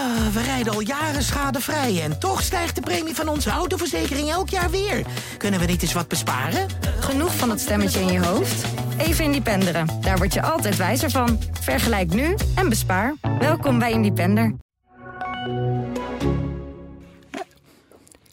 [0.00, 4.48] Ah, we rijden al jaren schadevrij en toch stijgt de premie van onze autoverzekering elk
[4.48, 5.06] jaar weer.
[5.38, 6.68] Kunnen we niet eens wat besparen?
[7.00, 8.64] Genoeg van dat stemmetje in je hoofd?
[8.98, 9.86] Even Independeren.
[10.00, 11.38] Daar word je altijd wijzer van.
[11.60, 13.14] Vergelijk nu en bespaar.
[13.38, 14.54] Welkom bij Independer.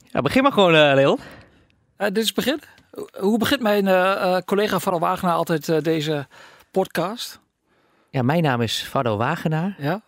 [0.03, 1.19] Ja, begin maar gewoon, uh, Leon.
[1.97, 2.61] Uh, dit is het begin.
[3.19, 6.27] Hoe begint mijn uh, collega Varro Wagenaar altijd deze
[6.71, 7.39] podcast?
[8.09, 9.75] Ja, mijn naam is Vardo Wagenaar.
[9.77, 10.01] Ja.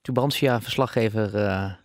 [0.00, 1.78] Tubantia, verslaggever.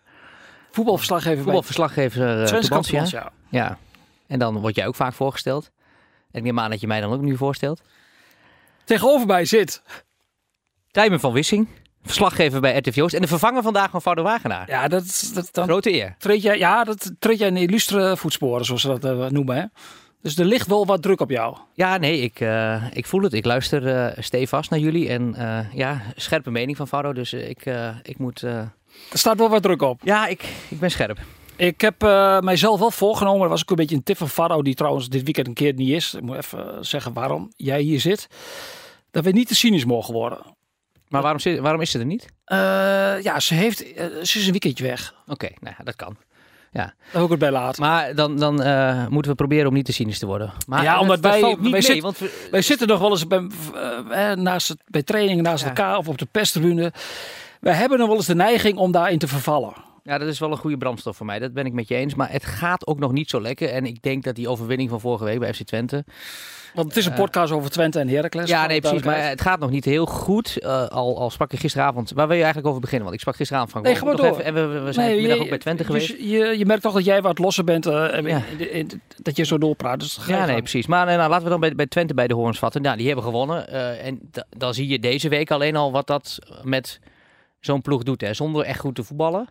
[0.72, 1.44] voetbalverslaggever.
[1.44, 3.06] Voetbalverslaggever uh, Tubantia.
[3.10, 3.32] Ja.
[3.50, 3.78] ja.
[4.28, 5.72] En dan word jij ook vaak voorgesteld.
[6.32, 7.82] En ik neem aan dat je mij dan ook nu voorstelt.
[8.84, 9.82] Tegenover mij zit...
[10.92, 11.68] Tijmen van Wissing.
[12.04, 13.14] Verslaggever bij RTV Oost.
[13.14, 14.70] En de vervanger vandaag van Vardo Wagenaar.
[14.70, 16.16] Ja, dat, dat dan Grote eer.
[16.18, 19.56] Treed jij, ja, dat treed jij in illustre voetsporen, zoals ze dat uh, noemen.
[19.56, 19.66] Hè?
[20.24, 21.58] Dus er ligt wel wat druk op jou.
[21.74, 23.34] Ja, nee, ik, uh, ik voel het.
[23.34, 25.10] Ik luister uh, stevast naar jullie.
[25.10, 27.14] En uh, ja, scherpe mening van Vardo.
[27.14, 27.66] Dus ik,
[28.04, 28.42] ik moet...
[28.42, 28.72] Er
[29.12, 30.02] staat wel wat druk op.
[30.04, 31.20] Ja, ik, ik ben scherp.
[31.56, 32.02] Ik heb
[32.44, 33.42] mijzelf wel voorgenomen.
[33.42, 34.62] Dat was ook een beetje een tip van Vardo.
[34.62, 36.14] Die trouwens dit weekend een keer niet is.
[36.14, 38.28] Ik moet even zeggen waarom jij hier zit.
[39.12, 40.40] Dat we niet te cynisch mogen worden.
[41.08, 42.26] Maar waarom, waarom is ze er niet?
[43.24, 45.16] ja, ze, heeft, ze is een weekendje weg.
[45.22, 46.18] Oké, okay, nou dat kan.
[46.74, 46.94] Ja.
[47.14, 47.78] Ook het bij laat.
[47.78, 50.52] Maar dan, dan uh, moeten we proberen om niet te cynisch te worden.
[50.68, 53.28] Maar ja, omdat wij, niet wij, mee, zit, want we, wij zitten nog wel eens
[53.28, 53.48] bij,
[54.10, 55.70] uh, naast het, bij trainingen naast ja.
[55.70, 56.94] elkaar of op de pestribune.
[57.60, 59.74] Wij hebben nog wel eens de neiging om daarin te vervallen.
[60.04, 61.40] Ja, dat is wel een goede brandstof voor mij.
[61.40, 62.16] Dat ben ik met je eens.
[62.16, 63.70] Maar het gaat ook nog niet zo lekker.
[63.70, 66.06] En ik denk dat die overwinning van vorige week bij FC Twente...
[66.74, 68.50] Want het is een podcast uh, over Twente en Heracles.
[68.50, 69.04] Ja, nee, precies.
[69.04, 70.58] Maar het gaat nog niet heel goed.
[70.60, 72.12] Uh, al, al sprak je gisteravond...
[72.12, 73.04] Waar wil je eigenlijk over beginnen?
[73.04, 73.82] Want ik sprak gisteravond van...
[73.82, 74.26] Nee, gewoon door.
[74.26, 76.08] Even, en we, we zijn nee, vanmiddag ook bij Twente geweest.
[76.08, 77.88] Dus je, je merkt toch dat jij wat losser bent.
[77.88, 78.42] Uh, ja.
[78.58, 80.00] in, dat je zo doorpraat.
[80.00, 80.88] Dus ja, nee, precies.
[80.88, 82.82] Maar nou, laten we dan bij, bij Twente bij de hoorns vatten.
[82.82, 83.68] Nou, die hebben gewonnen.
[84.00, 87.00] en dan zie je deze week alleen al wat dat met
[87.60, 88.22] zo'n ploeg doet.
[88.22, 88.34] Hè.
[88.34, 89.50] Zonder echt goed te voetballen.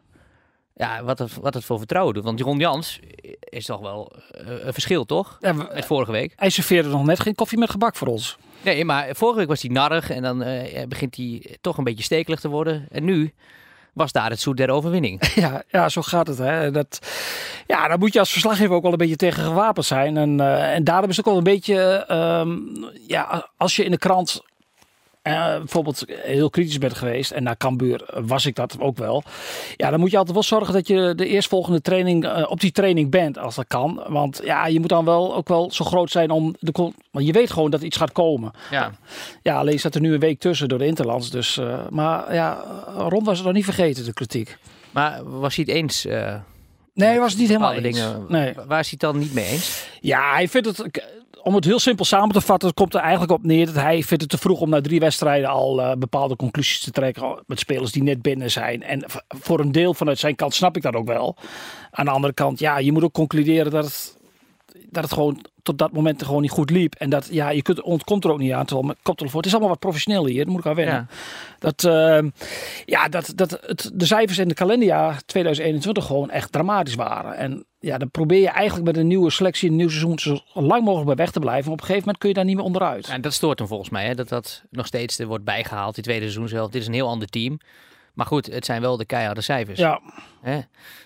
[0.75, 2.25] Ja, wat het, wat het voor vertrouwen doet.
[2.25, 3.01] Want Ron Jans
[3.41, 4.13] is toch wel
[4.49, 5.37] uh, een verschil, toch?
[5.41, 6.33] Ja, met vorige week.
[6.37, 8.39] Hij serveerde nog net geen koffie met gebak voor ons.
[8.63, 12.05] Nee, maar vorige week was hij narrig en dan uh, begint hij toch een beetje
[12.05, 12.87] stekelig te worden.
[12.91, 13.33] En nu
[13.93, 15.21] was daar het zoet der overwinning.
[15.35, 16.39] Ja, ja zo gaat het.
[16.39, 16.71] Hè.
[16.71, 16.99] Dat,
[17.67, 20.17] ja, dan moet je als verslaggever ook wel een beetje tegen gewapend zijn.
[20.17, 22.07] En, uh, en daarom is het ook wel een beetje...
[22.11, 24.43] Um, ja, als je in de krant
[25.23, 29.23] uh, bijvoorbeeld heel kritisch bent geweest, en naar Cambuur was ik dat ook wel.
[29.77, 32.73] Ja, dan moet je altijd wel zorgen dat je de eerstvolgende training uh, op die
[32.73, 34.03] training bent, als dat kan.
[34.07, 36.93] Want ja, je moet dan wel ook wel zo groot zijn om de.
[37.11, 38.53] Want je weet gewoon dat iets gaat komen.
[38.71, 38.93] Ja,
[39.43, 41.31] ja alleen zat er nu een week tussen door de Interlands.
[41.31, 42.65] Dus, uh, maar ja,
[42.97, 44.59] Ron was het nog niet vergeten, de kritiek.
[44.91, 46.05] Maar was hij het eens?
[46.95, 47.83] Nee, hij was het niet helemaal eens.
[47.83, 48.55] Dingen, nee.
[48.67, 49.87] Waar is hij het dan niet mee eens?
[50.01, 51.03] Ja, hij vindt het
[51.43, 54.23] om het heel simpel samen te vatten, komt er eigenlijk op neer dat hij vindt
[54.23, 57.93] het te vroeg om na drie wedstrijden al uh, bepaalde conclusies te trekken met spelers
[57.93, 58.83] die net binnen zijn.
[58.83, 61.37] En voor een deel vanuit zijn kant snap ik dat ook wel.
[61.91, 64.17] Aan de andere kant, ja, je moet ook concluderen dat het,
[64.93, 66.95] dat het gewoon tot dat moment gewoon niet goed liep.
[66.95, 68.67] En dat, ja, je kunt, ontkomt er ook niet aan.
[68.67, 70.95] Terwijl met koptelefoon, het is allemaal wat professioneel hier, dat moet ik aan wennen.
[70.95, 71.07] Ja.
[71.59, 72.31] Dat, uh,
[72.85, 77.37] ja, dat, dat het, de cijfers in de kalenderjaar 2021 gewoon echt dramatisch waren.
[77.37, 80.85] En ja, dan probeer je eigenlijk met een nieuwe selectie, een nieuw seizoen, zo lang
[80.85, 81.73] mogelijk bij weg te blijven.
[81.73, 83.09] Op een gegeven moment kun je daar niet meer onderuit.
[83.09, 84.15] En dat stoort hem volgens mij, hè?
[84.15, 86.71] dat dat nog steeds er wordt bijgehaald, die tweede seizoen zelf.
[86.71, 87.59] Dit is een heel ander team.
[88.15, 89.79] Maar goed, het zijn wel de keiharde cijfers.
[89.79, 90.01] Ja.
[90.41, 90.61] Hè?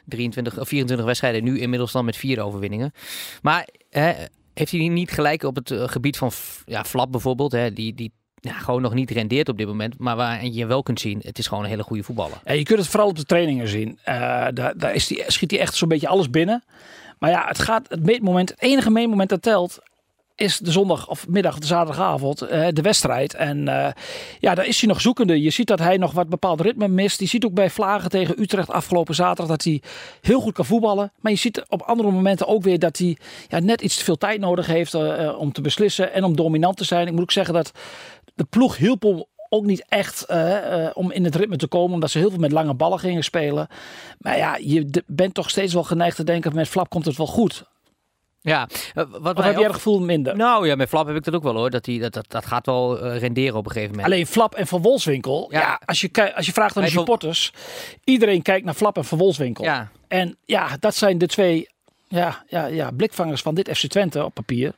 [0.05, 2.93] 23 of 24 wedstrijden, nu inmiddels dan met vier overwinningen.
[3.43, 4.13] Maar hè,
[4.55, 6.31] heeft hij niet gelijk op het gebied van
[6.65, 7.73] ja, Flap bijvoorbeeld, hè?
[7.73, 8.13] die, die
[8.47, 9.99] ja, gewoon nog niet rendeert op dit moment.
[9.99, 12.41] Maar waar je wel kunt zien, het is gewoon een hele goede voetballer.
[12.45, 13.89] Ja, je kunt het vooral op de trainingen zien.
[13.89, 14.05] Uh,
[14.55, 16.65] daar, daar is die, schiet hij echt zo'n beetje alles binnen.
[17.19, 19.79] Maar ja, het gaat het meetmoment, het enige meetmoment dat telt,
[20.37, 23.35] is de zondag of middag de zaterdagavond uh, de wedstrijd.
[23.35, 23.89] En uh,
[24.39, 25.43] ja, daar is hij nog zoekende.
[25.43, 27.21] Je ziet dat hij nog wat bepaald ritme mist.
[27.21, 29.83] Je ziet ook bij Vlagen tegen Utrecht afgelopen zaterdag dat hij
[30.21, 31.13] heel goed kan voetballen.
[31.21, 33.17] Maar je ziet op andere momenten ook weer dat hij
[33.49, 36.77] ja, net iets te veel tijd nodig heeft uh, om te beslissen en om dominant
[36.77, 37.07] te zijn.
[37.07, 37.73] Ik moet ook zeggen dat
[38.35, 40.27] de ploeg hielp ook niet echt
[40.95, 43.69] om in het ritme te komen, omdat ze heel veel met lange ballen gingen spelen.
[44.19, 47.27] Maar ja, je bent toch steeds wel geneigd te denken: met Flap komt het wel
[47.27, 47.65] goed.
[48.47, 50.37] Ja, uh, wat heb je het gevoel minder?
[50.37, 51.71] Nou ja, met Flap heb ik dat ook wel hoor.
[51.71, 54.13] Dat, die, dat, dat, dat gaat wel renderen op een gegeven moment.
[54.13, 55.49] Alleen Flap en Van Wolfswinkel.
[55.51, 55.61] Ja.
[55.61, 57.53] ja als, je, als je vraagt aan de supporters.
[58.05, 59.65] Iedereen kijkt naar Flap en Van Wolfswinkel.
[59.65, 59.91] Ja.
[60.09, 61.69] En ja, dat zijn de twee
[62.09, 64.75] ja, ja, ja, blikvangers van dit FC Twente op papier.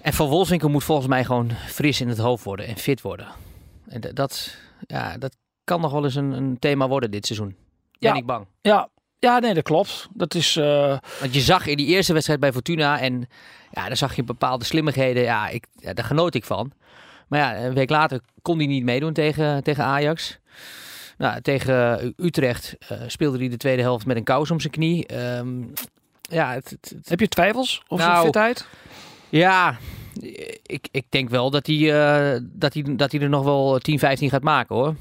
[0.00, 3.28] En Van Wolfswinkel moet volgens mij gewoon fris in het hoofd worden en fit worden.
[3.88, 4.56] En dat,
[4.86, 7.56] ja, dat kan nog wel eens een, een thema worden dit seizoen.
[7.98, 8.46] Ben ja, ik bang.
[8.60, 8.88] Ja,
[9.20, 10.08] ja, nee, dat klopt.
[10.14, 10.56] Dat is.
[10.56, 10.98] Uh...
[11.20, 13.28] Want je zag in die eerste wedstrijd bij Fortuna en
[13.70, 15.22] ja, daar zag je bepaalde slimmigheden.
[15.22, 16.72] Ja, ik, ja, daar genoot ik van.
[17.28, 20.38] Maar ja, een week later kon hij niet meedoen tegen, tegen Ajax.
[21.18, 25.06] Nou, tegen Utrecht eh, speelde hij de tweede helft met een kous om zijn knie.
[25.06, 25.62] Ehm,
[26.22, 28.66] ja, het, het- het- Heb je twijfels over Nou, zijn fitheid?
[29.28, 29.76] ja
[30.66, 33.98] ik, ik denk wel dat hij, eh, dat, hij, dat hij er nog wel 10,
[33.98, 34.94] 15 gaat maken hoor.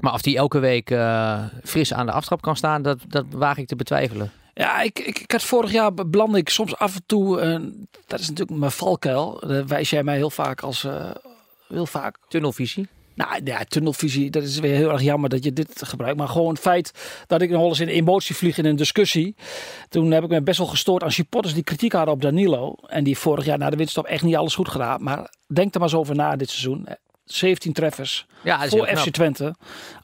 [0.00, 3.56] Maar of hij elke week eh, fris aan de aftrap kan staan, dat, dat waag
[3.56, 4.32] ik te betwijfelen.
[4.54, 7.40] Ja, ik, ik, ik had vorig jaar belandde ik soms af en toe.
[7.40, 7.60] eh,
[8.06, 9.40] dat is natuurlijk mijn valkuil.
[9.46, 10.84] Daar wijs jij mij heel vaak als.
[10.84, 11.10] eh,
[11.68, 12.16] heel vaak.
[12.28, 12.88] Tunnelvisie.
[13.14, 16.18] Nou ja, tunnelvisie, dat is weer heel erg jammer dat je dit gebruikt.
[16.18, 16.92] Maar gewoon het feit
[17.26, 19.34] dat ik nog eens in emotie vlieg in een discussie.
[19.88, 22.74] Toen heb ik me best wel gestoord aan supporters die kritiek hadden op Danilo.
[22.86, 25.02] En die vorig jaar na de winststop echt niet alles goed gedaan.
[25.02, 26.86] Maar denk er maar eens over na dit seizoen.
[27.24, 29.10] 17 treffers Ja, voor FC.
[29.10, 29.54] Twente.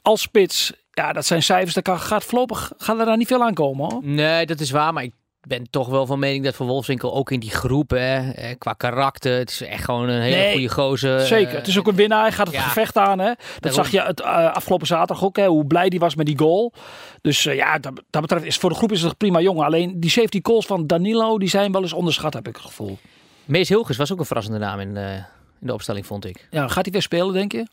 [0.01, 1.73] Als spits, ja, dat zijn cijfers.
[1.73, 4.01] Daar kan, gaat voorlopig gaat er daar niet veel aankomen hoor.
[4.03, 5.13] Nee, dat is waar, maar ik
[5.47, 9.37] ben toch wel van mening dat Van Wolfswinkel ook in die groep, hè, qua karakter,
[9.37, 11.19] het is echt gewoon een hele Nee, goede gozer.
[11.19, 11.49] Zeker.
[11.51, 12.21] Eh, Het is ook een winnaar.
[12.21, 12.61] Hij gaat het ja.
[12.61, 13.19] gevecht aan.
[13.19, 13.25] Hè?
[13.25, 13.83] Dat Daarom.
[13.83, 15.35] zag je het eh, afgelopen zaterdag ook.
[15.35, 15.45] Hè?
[15.47, 16.73] Hoe blij die was met die goal.
[17.21, 19.65] Dus eh, ja, dat, dat betreft is voor de groep is het prima jongen.
[19.65, 22.97] Alleen die 17 goals van Danilo, die zijn wel eens onderschat, heb ik het gevoel.
[23.45, 25.23] Mees Hilgers was ook een verrassende naam in, eh,
[25.61, 26.47] in de opstelling, vond ik.
[26.51, 27.65] Ja, gaat hij weer spelen, denk je?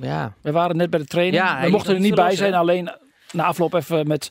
[0.00, 1.36] Ja, We waren net bij de training.
[1.36, 2.54] Ja, We mochten er niet bij zijn.
[2.54, 2.90] Alleen
[3.32, 4.30] na afloop even met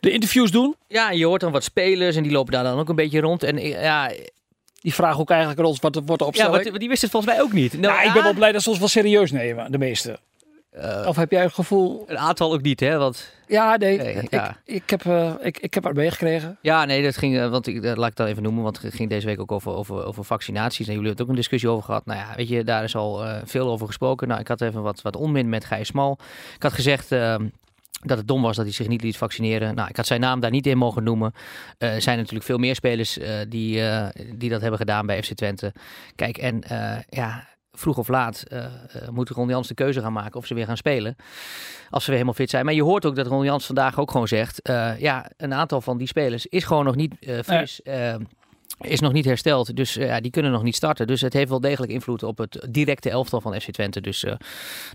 [0.00, 0.76] de interviews doen.
[0.88, 3.42] ja je hoort dan wat spelers en die lopen daar dan ook een beetje rond.
[3.42, 4.10] En ja,
[4.80, 7.32] Die vragen ook eigenlijk aan ons wat, wat de ja wat, die wist het volgens
[7.32, 7.72] mij ook niet.
[7.72, 10.18] Nou, ja, ik ben wel blij dat ze ons wel serieus nemen, de meeste.
[10.70, 12.04] Eh, Of heb jij het gevoel...
[12.06, 12.98] Een aantal ook niet, hè?
[12.98, 13.98] Want Ja, nee.
[13.98, 14.56] Nee, ik, ja.
[14.64, 16.58] Ik, heb, eh, ik, ik heb het meegekregen.
[16.62, 18.94] Ja, nee, dat ging, eh, want ik, dat laat ik dan even noemen, want het
[18.94, 20.86] ging deze week ook over, over, over vaccinaties.
[20.86, 22.06] En jullie hebben het ook een discussie over gehad.
[22.06, 24.28] Nou ja, weet je, daar is al eh, veel over gesproken.
[24.28, 26.18] Nou, ik had even wat, wat onmin met Gijs Smal.
[26.54, 27.46] Ik had gezegd ehm,
[28.04, 29.74] dat het dom was dat hij zich niet liet vaccineren.
[29.74, 31.32] Nou, ik had zijn naam daar niet in mogen noemen.
[31.78, 35.22] Eh, er zijn natuurlijk veel meer spelers eh, die, eh, die dat hebben gedaan bij
[35.22, 35.72] FC Twente.
[36.14, 37.48] Kijk, en eh, ja,
[37.80, 40.66] vroeg of laat eh, eh, moet Ron Jans de keuze gaan maken of ze weer
[40.66, 41.16] gaan spelen.
[41.90, 42.64] Als ze weer helemaal fit zijn.
[42.64, 44.62] Maar je hoort ook dat Ron Jans vandaag ook gewoon zegt...
[44.62, 47.82] eh, ja, een aantal van die spelers is gewoon nog niet eh, fris.
[47.82, 48.14] eh,
[48.80, 49.76] is nog niet hersteld.
[49.76, 51.06] Dus eh, ja, die kunnen nog niet starten.
[51.06, 54.00] Dus het heeft wel degelijk invloed op het directe elftal van FC Twente.
[54.00, 54.30] Dus eh,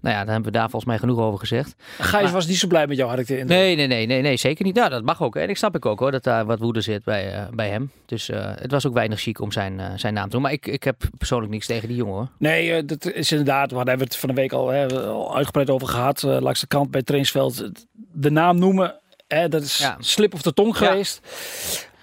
[0.01, 1.75] nou ja, daar hebben we daar volgens mij genoeg over gezegd.
[1.99, 3.57] Gijs Maar- was niet zo blij met jou, had ik de indruk.
[3.57, 4.75] Nee, nee, nee, nee, nee, zeker niet.
[4.75, 5.35] Nou, dat mag ook.
[5.35, 7.91] En ik snap ik ook hoor, dat daar wat woede zit bij, eh, bij hem.
[8.05, 10.41] Dus het was ook weinig chic om zijn, zijn naam te doen.
[10.41, 12.27] Maar ik, ik heb persoonlijk niks tegen die jongen hoor.
[12.37, 15.69] Nee, dat is inderdaad, waar hebben we het van de week al, hè, al uitgebreid
[15.69, 16.23] over gehad.
[16.23, 17.69] eh, langs de kant bij het trainingsveld.
[18.11, 18.95] De naam noemen,
[19.27, 19.95] hè, dat is Ja.
[19.99, 20.85] slip of de tong Ja.
[20.87, 21.21] geweest.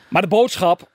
[0.08, 0.90] Maar de boodschap,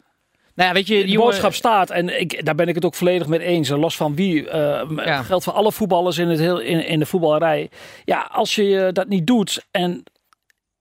[0.57, 1.30] Nou ja, weet je, die de jongen...
[1.30, 1.89] boodschap staat.
[1.89, 3.69] En ik, daar ben ik het ook volledig mee eens.
[3.69, 4.50] En Los van wie.
[4.50, 5.21] eh, Ja.
[5.21, 7.69] geldt voor alle voetballers in, het heel, in, in de voetballerij.
[8.06, 10.04] Ja, als je eh, dat niet doet en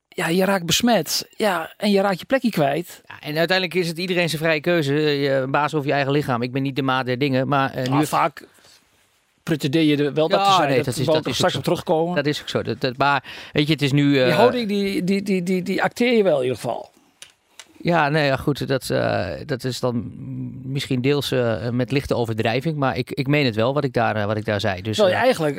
[0.08, 1.28] ja, je raakt besmet.
[1.36, 3.02] Ja, en je raakt je plekje kwijt.
[3.06, 4.94] Ja, en uiteindelijk is het iedereen zijn vrije keuze.
[4.94, 6.42] Je baas over je eigen lichaam.
[6.42, 7.90] Ik ben niet de maat der dingen, maar eh, nu...
[7.90, 8.46] Maar vaak
[9.42, 10.68] pretendeer je er wel dat te zijn.
[10.68, 12.14] nee, dat, dat is- dat is straks op terugkomen.
[12.14, 12.62] Dat is ook zo.
[12.62, 14.18] Dat, dat, maar weet je, het is nu...
[14.18, 16.90] eh, die houding, die, die, die, die, die acteer je wel in ieder geval.
[17.86, 18.68] Ja, nee, ja, goed.
[18.68, 20.12] Dat, eh, dat is dan
[20.64, 22.76] misschien deels eh, met lichte overdrijving.
[22.76, 24.82] Maar ik, ik meen het wel wat ik daar, eh, wat ik daar zei.
[24.82, 25.56] Dus, eh, eigenlijk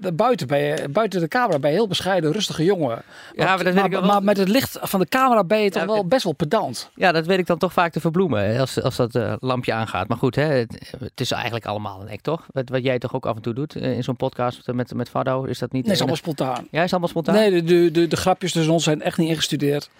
[0.00, 3.02] de buiten, ben je, buiten de camera ben je heel bescheiden, rustige jongen.
[3.34, 5.88] ja, maar, dat wel- maar met het licht van de camera ben je toch Ja,
[5.88, 6.90] wel best wel pedant.
[6.94, 8.58] ja, dat weet ik dan toch vaak te verbloemen.
[8.58, 10.08] Als, als dat lampje aangaat.
[10.08, 12.46] Maar goed, hè, het, het is eigenlijk allemaal een act, toch?
[12.52, 15.44] Wat, wat jij toch ook af en toe doet in zo'n podcast met, met Fado.
[15.44, 15.84] Is dat niet...
[15.84, 16.66] Nee, is allemaal spontaan.
[16.70, 17.34] Ja, is allemaal spontaan?
[17.34, 19.90] Nee, de, de, de, de grapjes tussen ons zijn echt niet ingestudeerd.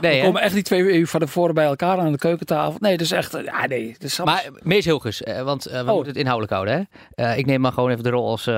[0.00, 0.24] Nee, We hè?
[0.26, 2.74] komen echt niet twee uur van tevoren bij elkaar aan de keukentafel.
[2.78, 3.32] Nee, dat is echt...
[3.44, 3.92] Ja, nee.
[3.92, 5.94] Dat is Maar Mees Hilgers, eh, want eh, we Oh.
[5.94, 6.74] moeten het inhoudelijk houden.
[7.14, 7.24] Hè?
[7.24, 8.48] Eh, ik neem maar gewoon even de rol als,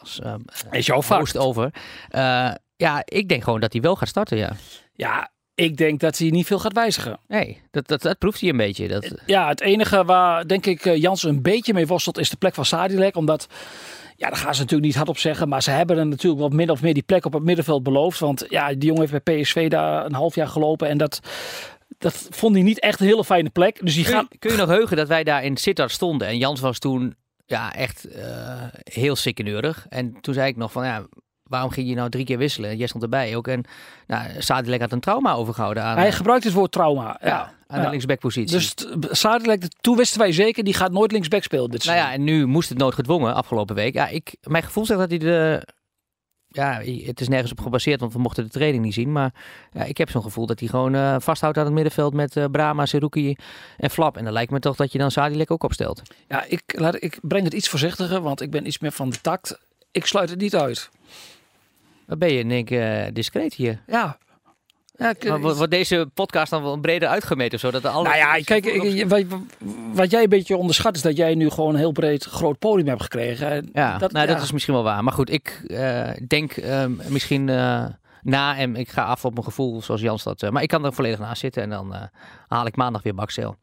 [0.00, 0.20] als
[0.70, 1.70] is jouw host over.
[2.76, 4.52] Ja, ik denk gewoon dat hij wel gaat starten, ja.
[4.94, 7.18] Ja, ik denk dat hij niet veel gaat wijzigen.
[7.28, 8.88] Nee, dat, dat, dat proeft hij een beetje.
[8.88, 12.54] Dat, Ja, het enige waar denk ik Jansen een beetje mee worstelt is de plek
[12.54, 13.16] van Sadilek.
[13.16, 13.46] Omdat,
[14.16, 15.48] ja, daar gaan ze natuurlijk niet hard op zeggen.
[15.48, 18.18] Maar ze hebben hem natuurlijk wat min of meer die plek op het middenveld beloofd.
[18.20, 20.88] Want ja, die jongen heeft bij PSV daar een half jaar gelopen.
[20.88, 21.20] En dat,
[21.98, 23.78] dat vond hij niet echt een hele fijne plek.
[23.84, 24.26] Dus die kun, gaat...
[24.38, 26.28] kun je nog heugen dat wij daar in Sittard stonden?
[26.28, 27.14] En Jans was toen
[27.46, 29.86] ja, echt eh, heel sikkeneurig.
[29.88, 31.06] En toen zei ik nog van, ja,
[31.42, 32.70] waarom ging je nou drie keer wisselen?
[32.70, 33.48] En jij stond erbij ook.
[33.48, 33.64] En
[34.06, 37.18] nou, Sadilek had een trauma overgehouden aan, Hij gebruikt het woord trauma.
[37.20, 37.84] ja, Ja, aan Ja.
[37.84, 38.56] de linksbackpositie.
[38.58, 38.74] Dus
[39.18, 42.46] Sadilek, toen wisten wij zeker, die gaat nooit linksback spelen dit Nou ja, en nu
[42.46, 43.94] moest het noodgedwongen afgelopen week.
[43.94, 45.66] Ja, ik, mijn gevoel zegt dat hij de...
[46.52, 49.12] Ja, het is nergens op gebaseerd, want we mochten de training niet zien.
[49.12, 49.34] Maar
[49.72, 52.44] ja, ik heb zo'n gevoel dat hij gewoon eh, vasthoudt aan het middenveld met eh,
[52.44, 53.36] Brahma, Seruki
[53.76, 54.16] en Flap.
[54.16, 56.02] En dan lijkt me toch dat je dan Sadilek ook opstelt.
[56.28, 59.20] Ja, ik, laat, ik breng het iets voorzichtiger, want ik ben iets meer van de
[59.20, 59.58] tact.
[59.90, 60.90] Ik sluit het niet uit.
[62.06, 63.82] Dan ben je keer eh, discreet hier.
[63.86, 64.18] Ja,
[64.94, 67.58] Ja, ik- Maar wordt deze podcast dan wel breder uitgemeten?
[67.58, 69.22] Zodat alle nou ja, kijk, ik- wat,
[69.92, 72.88] wat jij een beetje onderschat is dat jij nu gewoon een heel breed groot podium
[72.88, 73.50] hebt gekregen.
[73.50, 74.34] En Ja, dat, nou, ja.
[74.34, 75.04] dat is misschien wel waar.
[75.04, 77.84] Maar goed, ik eh, denk ehm, misschien eh,
[78.22, 80.42] na en ik ga af op mijn gevoel zoals Jans dat.
[80.42, 82.02] eh, maar ik kan er volledig naast zitten en dan eh,
[82.48, 83.56] haal ik maandag weer bakcel.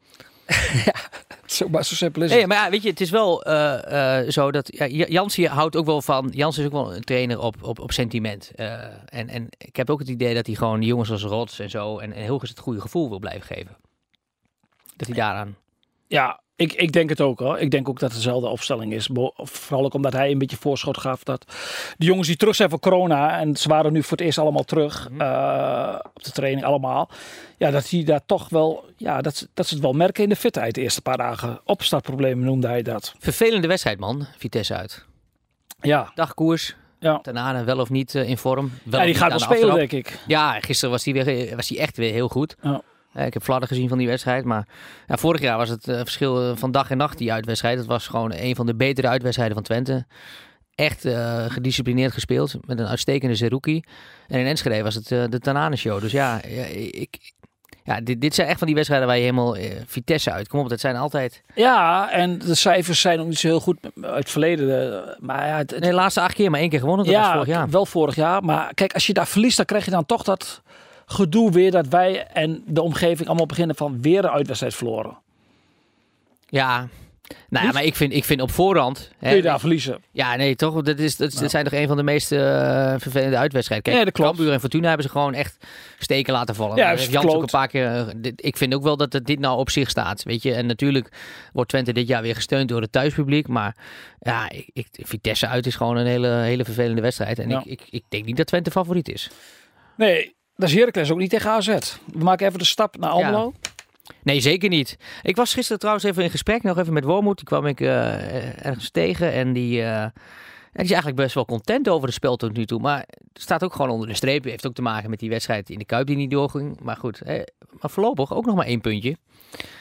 [1.56, 2.38] Zo, maar zo simpel is het.
[2.38, 5.50] Nee, maar ja, weet je, het is wel eh, eh, zo dat ja, Jans hier
[5.50, 6.30] houdt ook wel van.
[6.34, 8.50] Jans is ook wel een trainer op, op, op sentiment.
[8.54, 11.70] Eh, en, en ik heb ook het idee dat hij gewoon jongens als Rots en
[11.70, 13.76] zo en, en Hilgers het goede gevoel wil blijven geven.
[14.96, 15.56] Dat hij daaraan.
[16.06, 17.58] Ja, ik, ik denk het ook hoor.
[17.58, 19.08] Ik denk ook dat het dezelfde opstelling is.
[19.08, 21.44] Bo- Vooral ook omdat hij een beetje voorschot gaf dat
[21.96, 24.64] de jongens die terug zijn van corona en ze waren nu voor het eerst allemaal
[24.64, 25.20] terug Mhm.
[25.20, 27.10] eh, op de training allemaal.
[27.58, 30.28] Ja, dat hij daar toch wel, ja, dat, ze- dat ze het wel merken in
[30.28, 31.60] de fitheid de eerste paar dagen.
[31.64, 33.14] Opstartproblemen noemde hij dat.
[33.18, 34.26] Vervelende wedstrijd, man.
[34.38, 35.04] Vitesse uit.
[35.80, 36.76] Ja, Dagkoers.
[36.98, 37.18] Ja.
[37.22, 38.72] Daarna wel of niet eh, in vorm.
[38.82, 40.18] Wel ja die gaat aan wel de spelen denk ik.
[40.26, 42.56] Ja, gisteren was hij, weer, was hij echt weer heel goed.
[42.62, 42.82] Ja.
[43.12, 44.44] Eh, ik heb fladder gezien van die wedstrijd.
[44.44, 44.66] Maar
[45.06, 47.78] ja, vorig jaar was het eh, verschil eh, van dag en nacht, die uitwedstrijd.
[47.78, 50.06] Het was gewoon een van de betere uitwedstrijden van Twente.
[50.74, 51.06] Echt
[51.48, 52.54] gedisciplineerd gespeeld.
[52.66, 53.82] Met een uitstekende Zerouki.
[54.28, 56.00] En in Enschede was het de Tanane-show.
[56.00, 57.32] Dus ja, ik,
[57.84, 60.48] ja dit, dit zijn echt van die wedstrijden waar je helemaal eh, Vitesse uit.
[60.48, 61.42] Kom op, dat zijn altijd...
[61.54, 65.16] Ja, en de cijfers zijn ook niet zo heel goed uit het verleden.
[65.18, 67.06] Maar ja, het, het- Nee, de laatste acht keer maar één keer gewonnen.
[67.06, 67.68] Dat was ja, vorig jaar.
[67.70, 68.44] wel vorig jaar.
[68.44, 70.62] Maar kijk, als je daar verliest, dan krijg je dan toch dat
[71.12, 75.18] gedoe weer dat wij en de omgeving allemaal beginnen van weer een uitwedstrijd verloren.
[76.48, 76.88] Ja,
[77.48, 79.10] nou ja, maar ik vind, ik vind op voorhand...
[79.18, 80.02] hè, Kun je daar verliezen?
[80.10, 80.82] Ja, nee, toch?
[80.82, 82.38] Dat, is, dat, zijn toch een van de meest eh,
[82.98, 83.92] vervelende uitwedstrijden.
[83.92, 84.30] Kijk, dat klopt.
[84.36, 85.56] Cambuur en Fortuna hebben ze gewoon echt
[85.98, 86.76] steken laten vallen.
[86.76, 87.86] Ja, is heeft Jans ook een paar keer...
[87.86, 90.54] eh, dit- ik vind ook wel dat het dit nou op zich staat, weet je.
[90.54, 91.12] En natuurlijk
[91.52, 93.48] wordt Twente dit jaar weer gesteund door het thuispubliek.
[93.48, 93.76] Maar
[94.20, 97.38] ja, ik, ik, Vitesse uit is gewoon een hele, hele vervelende wedstrijd.
[97.38, 97.58] En Ja.
[97.58, 99.30] ik, ik, ik denk niet dat Twente favoriet is.
[99.96, 101.66] Nee, dat is Heracles ook niet tegen AZ.
[102.12, 103.52] We maken even de stap naar Almelo.
[104.22, 104.98] Nee, zeker niet.
[105.22, 107.36] Ik was gisteren trouwens even in gesprek, nog even met Wormoed.
[107.36, 110.12] Die kwam ik eh, ergens tegen en die, eh, en
[110.72, 112.80] die is eigenlijk best wel content over het spel tot nu toe.
[112.80, 112.98] Maar
[113.32, 114.44] het staat ook gewoon onder de streep.
[114.44, 116.80] Heeft ook te maken met die wedstrijd in de Kuip die niet doorging.
[116.80, 117.42] Maar goed, eh,
[117.80, 119.16] maar voorlopig ook nog maar één puntje.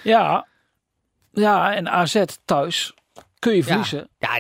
[0.03, 0.48] Ja.
[1.31, 2.93] ja, en AZ thuis
[3.39, 4.09] kun je verliezen.
[4.17, 4.39] Ja,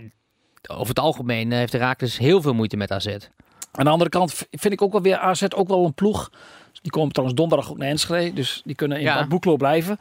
[0.67, 3.17] over het algemeen eh, heeft de Raakles heel veel moeite met AZ.
[3.71, 6.29] Aan de andere kant vind ik ook wel weer AZ ook wel een ploeg.
[6.81, 8.33] Die komen trouwens donderdag ook naar Enschede.
[8.33, 9.15] Dus die kunnen in Ja.
[9.19, 9.97] Bad Boeklo blijven.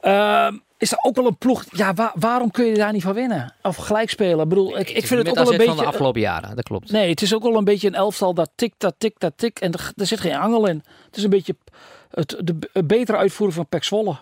[0.00, 1.64] Ehm, is er ook wel een ploeg.
[1.70, 3.54] Ja, wa- waarom kun je daar niet van winnen?
[3.62, 4.40] Of gelijk spelen?
[4.42, 5.80] Ik bedoel, ik, ik vind het ook wel een van beetje.
[5.80, 6.90] de afgelopen jaren, dat klopt.
[6.92, 9.58] Nee, het is ook wel een beetje een elftal dat tik, dat tik, dat tik.
[9.58, 10.82] En er, er zit geen angel in.
[11.06, 11.56] Het is een beetje
[12.10, 14.16] het, de, betere uitvoeren van Pek Zwolle.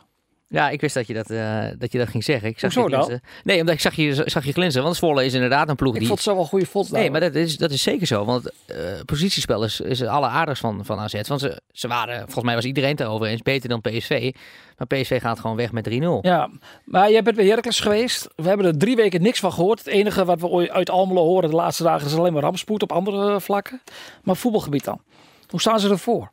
[0.53, 2.49] Ja, ik wist dat je dat, eh, dat, je dat ging zeggen.
[2.49, 3.21] Ik zag Hoezo je.
[3.45, 4.85] Nee, omdat ik zag je, zag je glinsteren.
[4.85, 6.09] Want Zwolle is inderdaad een ploeg Ik die...
[6.09, 6.91] vond het zo wel goede vols.
[6.91, 8.25] Nee, maar dat is, dat is zeker zo.
[8.25, 11.29] Want eh positiespel is, is het alleraardigst van, van AZ.
[11.29, 14.35] Want ze, ze waren, volgens mij was iedereen het erover eens, beter dan PSV.
[14.77, 15.93] Maar PSV gaat gewoon weg met 3-0.
[16.21, 16.51] Ja,
[16.85, 18.29] maar jij bent bij Heracles geweest.
[18.37, 19.79] We hebben er drie weken niks van gehoord.
[19.79, 22.83] Het enige wat we ooit uit Almelo horen de laatste dagen is alleen maar rampspoed
[22.83, 23.83] op andere vlakken.
[24.23, 25.01] Maar voetbalgebied dan?
[25.49, 26.31] Hoe staan ze ervoor?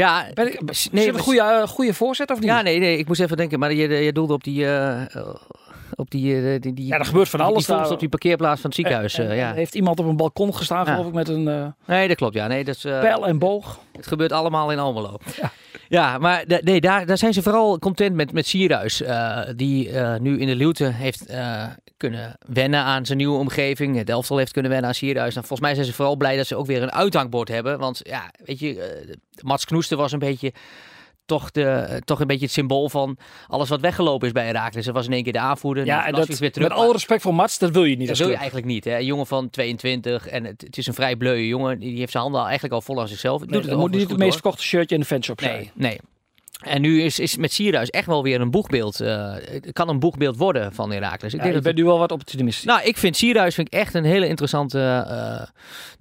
[0.00, 2.48] Ja, Ben ik, nee, nee, een we- goede, eh, goede voorzet of niet?
[2.48, 3.58] ja, nee, nee, ik moest even denken.
[3.58, 4.66] Maar je, je doelde op die...
[4.66, 5.00] eh,
[5.94, 8.70] op die, eh, die, die Ja, er gebeurt van alles Die op die parkeerplaats van
[8.70, 9.18] het ziekenhuis.
[9.18, 9.52] En- en ja.
[9.52, 10.90] Heeft iemand op een balkon gestaan, Ja.
[10.92, 12.34] geloof ik, met een Nee, dat klopt.
[12.34, 13.78] Ja, nee, dat is, pijl en boog.
[13.92, 15.16] Het gebeurt allemaal in Almelo.
[15.40, 15.50] Ja.
[15.90, 19.02] Ja, maar nee, daar, daar zijn ze vooral content met, met Sierhuis.
[19.02, 21.66] eh, die eh, nu in de Luwte heeft eh,
[21.96, 23.96] kunnen wennen aan zijn nieuwe omgeving.
[23.96, 25.36] Het heeft kunnen wennen aan Sierhuis.
[25.36, 27.78] En volgens mij zijn ze vooral blij dat ze ook weer een uithangbord hebben.
[27.78, 30.52] Want ja, weet je, Mats Knoester was een beetje...
[31.30, 33.16] Toch, de, toch een beetje het symbool van
[33.48, 34.84] alles wat weggelopen is bij Herakles.
[34.84, 35.84] Ze was in één keer de aanvoerder.
[35.84, 38.08] Ja, Nu en dat, weer terug, met alle respect voor Mats, dat wil je niet
[38.08, 38.84] dat wil je eigenlijk niet.
[38.84, 38.98] Hè?
[38.98, 41.78] Een jongen van 22 en het, het is een vrij bleuwe jongen.
[41.78, 43.46] Die heeft zijn handen eigenlijk al vol aan zichzelf.
[43.46, 45.56] Nee, het moet niet het meest verkochte shirtje in de fanshop zijn.
[45.56, 46.00] Nee, nee.
[46.60, 48.98] En nu is, is met Sierhuis echt wel weer een boegbeeld.
[48.98, 51.32] het kan een boegbeeld worden van Herakles.
[51.32, 52.64] Ik Ja, denk je dat bent nu wel wat optimistisch.
[52.64, 55.46] nou, ik vind Sierhuis vind ik echt een hele interessante eh,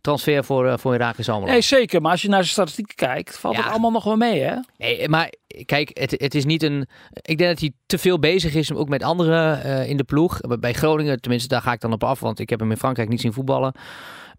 [0.02, 1.52] transfer voor, eh, voor Herakles Almelo.
[1.52, 2.02] Nee, zeker.
[2.02, 3.62] Maar als je naar zijn statistieken kijkt, valt Ja.
[3.62, 4.56] het allemaal nog wel mee, hè?
[4.78, 5.32] Nee, maar
[5.66, 6.88] kijk, het, het is niet een.
[7.22, 10.40] Ik denk dat hij te veel bezig is, ook met anderen in de ploeg.
[10.60, 13.10] Bij Groningen, tenminste, daar ga ik dan op af, want ik heb hem in Frankrijk
[13.10, 13.74] niet zien voetballen.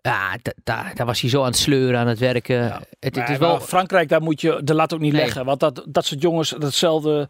[0.03, 2.73] Ja, da- da- daar was hij zo aan het sleuren, aan het werken.
[3.01, 3.61] Het, is wel.
[3.61, 5.21] Frankrijk, daar moet je de lat ook niet Nee.
[5.23, 5.45] leggen.
[5.45, 7.29] Want dat, dat soort jongens, datzelfde.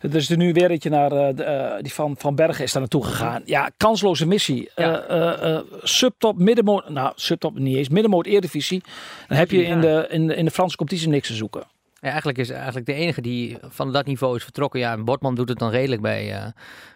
[0.00, 2.80] Er is er nu weer eentje naar eh, eh, die van, van Bergen is daar
[2.80, 3.42] naartoe gegaan.
[3.44, 4.70] Ja, kansloze missie.
[4.76, 5.00] Ja.
[5.02, 6.88] Eh, subtop, middenmoot.
[6.88, 7.88] Nou, subtop niet eens.
[7.88, 8.82] Middenmoot Eredivisie.
[9.28, 11.62] Dan heb je in, de, in, de, in de Franse competitie niks te zoeken.
[12.00, 14.80] Ja, eigenlijk is eigenlijk de enige die van dat niveau is vertrokken.
[14.80, 16.46] Ja, en Botman doet het dan redelijk bij, uh,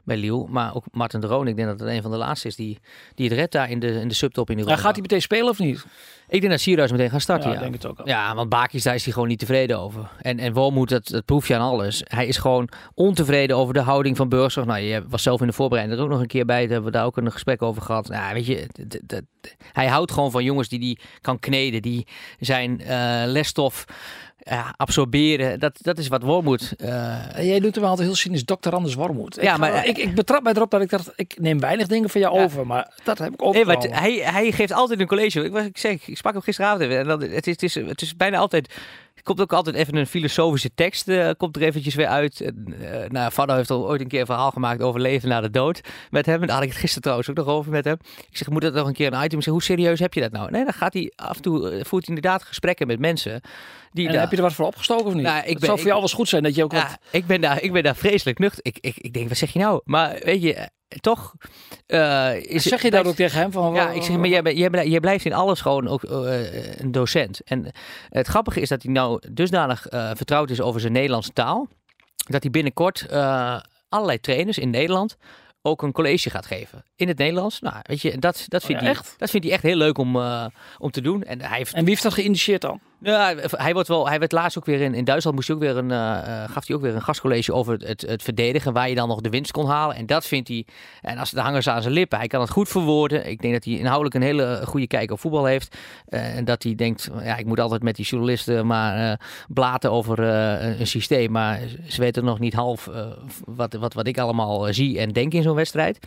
[0.04, 0.46] bij Lille.
[0.49, 2.78] Maar ook Martin de Roon, ik denk dat het een van de laatste is die,
[3.14, 4.76] die het redt daar in de, in de subtop in Europa.
[4.76, 5.84] Ja, gaat hij meteen spelen of niet?
[6.28, 7.54] Ik denk dat Sierhuis meteen gaat starten, ja.
[7.54, 7.61] ja.
[7.61, 8.06] denk het ook al.
[8.06, 10.11] Ja, want Bakis, daar is hij gewoon niet tevreden over.
[10.20, 12.02] En, en Wormoed, dat, dat proef je aan alles.
[12.04, 14.66] Hij is gewoon ontevreden over de houding van Burgzorg.
[14.66, 16.61] Nou, je was zelf in de voorbereiding er ook nog een keer bij.
[16.61, 18.08] Daar hebben we daar ook een gesprek over gehad.
[18.08, 18.66] Nou, weet je,
[19.73, 21.82] hij houdt gewoon van jongens die die kan kneden.
[21.82, 22.06] Die
[22.40, 23.84] zijn uh, lesstof
[24.44, 25.60] ja, absorberen.
[25.60, 26.74] Dat, dat is wat Wormoed.
[26.78, 27.16] Uh...
[27.36, 29.38] Jij doet hem altijd heel cynisch, dokter Anders Wormoed.
[29.40, 32.20] Ja, maar ik, ik betrap mij erop dat ik dacht, ik neem weinig dingen van
[32.20, 33.54] jou over, maar dat heb ik ook.
[33.54, 35.44] Nee, hij, hij geeft altijd een college.
[35.44, 36.98] Ik, was, ik, zeg, ik sprak hem gisteravond even.
[36.98, 38.74] En dat, het, is, het, is, het is bijna altijd
[39.23, 42.40] komt ook altijd even een filosofische tekst, uh, komt er eventjes weer uit.
[42.40, 42.50] Uh,
[43.09, 45.80] nou, Faddo heeft al ooit een keer een verhaal gemaakt over leven na de dood
[46.11, 46.40] met hem.
[46.40, 47.97] Daar had ik het gisteren trouwens ook nog over met hem.
[48.30, 49.38] Ik zeg, moet dat nog een keer een item?
[49.38, 50.50] Ik zeg, hoe serieus heb je dat nou?
[50.50, 53.40] Nee, dan gaat hij af en toe, uh, voert hij inderdaad gesprekken met mensen.
[53.92, 54.21] Die en daar...
[54.21, 55.23] heb je er wat voor opgestoken of niet?
[55.23, 56.83] Nou, ik ben, het zou voor jou wel eens goed zijn dat je ook ja,
[56.83, 56.99] wat...
[57.11, 58.64] Ik ben daar, ik ben daar vreselijk nuchter.
[58.64, 59.80] Ik, ik, ik denk, wat zeg je nou?
[59.85, 60.68] Maar weet je,
[61.00, 61.34] toch.
[61.86, 63.52] Uh, is, zeg je dat ook tegen hem?
[63.52, 66.92] Van, ja, ik zeg, maar jij, jij, jij blijft in alles gewoon ook uh, een
[66.92, 67.40] docent.
[67.40, 67.72] En
[68.08, 71.68] het grappige is dat hij nou dusdanig uh, vertrouwd is over zijn Nederlandse taal.
[72.16, 73.06] Dat hij binnenkort
[73.88, 75.16] allerlei trainers in Nederland
[75.62, 76.84] ook een college gaat geven.
[76.96, 77.60] In het Nederlands.
[77.60, 79.98] Nou, weet je, dat, dat, vindt, oh, ja, hij, dat vindt hij echt heel leuk
[79.98, 80.16] om,
[80.78, 81.22] om te doen.
[81.22, 81.72] En, hij heeft...
[81.72, 82.80] en wie heeft dat geïnitieerd dan?
[83.04, 84.08] Ja, hij wordt wel.
[84.08, 85.37] Hij werd laatst ook weer in, in Duitsland.
[85.37, 88.23] Moest hij ook weer een, uh, gaf hij ook weer een gastcollege over het, het,
[88.23, 88.73] verdedigen.
[88.73, 89.96] Waar je dan nog de winst kon halen.
[89.96, 90.66] En dat vindt hij.
[91.00, 92.18] En als de hangers aan zijn lippen.
[92.18, 93.30] Hij kan het goed verwoorden.
[93.30, 95.76] Ik denk dat hij inhoudelijk een hele goede kijk op voetbal heeft.
[96.08, 97.11] Uh, en dat hij denkt.
[97.23, 101.30] Ja, ik moet altijd met die journalisten maar uh, blaten over een systeem.
[101.30, 102.90] Maar ze weten nog niet half
[103.44, 105.99] wat, wat, wat ik allemaal zie en denk in zo'n wedstrijd.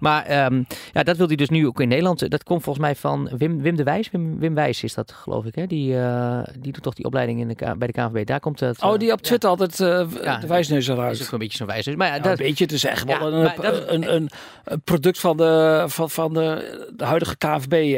[0.00, 2.30] Maar um, ja, dat wil hij dus nu ook in Nederland.
[2.30, 4.10] Dat komt volgens mij van Wim, Wim de Wijs.
[4.10, 5.54] Wim, Wim Wijs is dat, geloof ik.
[5.54, 5.66] Hè?
[5.66, 5.96] Die
[6.58, 8.26] die doet toch die opleiding in de, bij de KNVB.
[8.26, 8.82] Daar komt het.
[8.82, 9.56] Oh, die op Twitter ja.
[9.56, 9.78] altijd
[10.24, 11.20] ja, de wijsneus eruit.
[11.20, 11.96] Is ook een beetje zo'n wijsneus.
[11.96, 14.30] Maar ja, ja, dat, een beetje, het is echt wel een, dat, een, een,
[14.64, 17.94] een, product van de, van, van de, de huidige KNVB.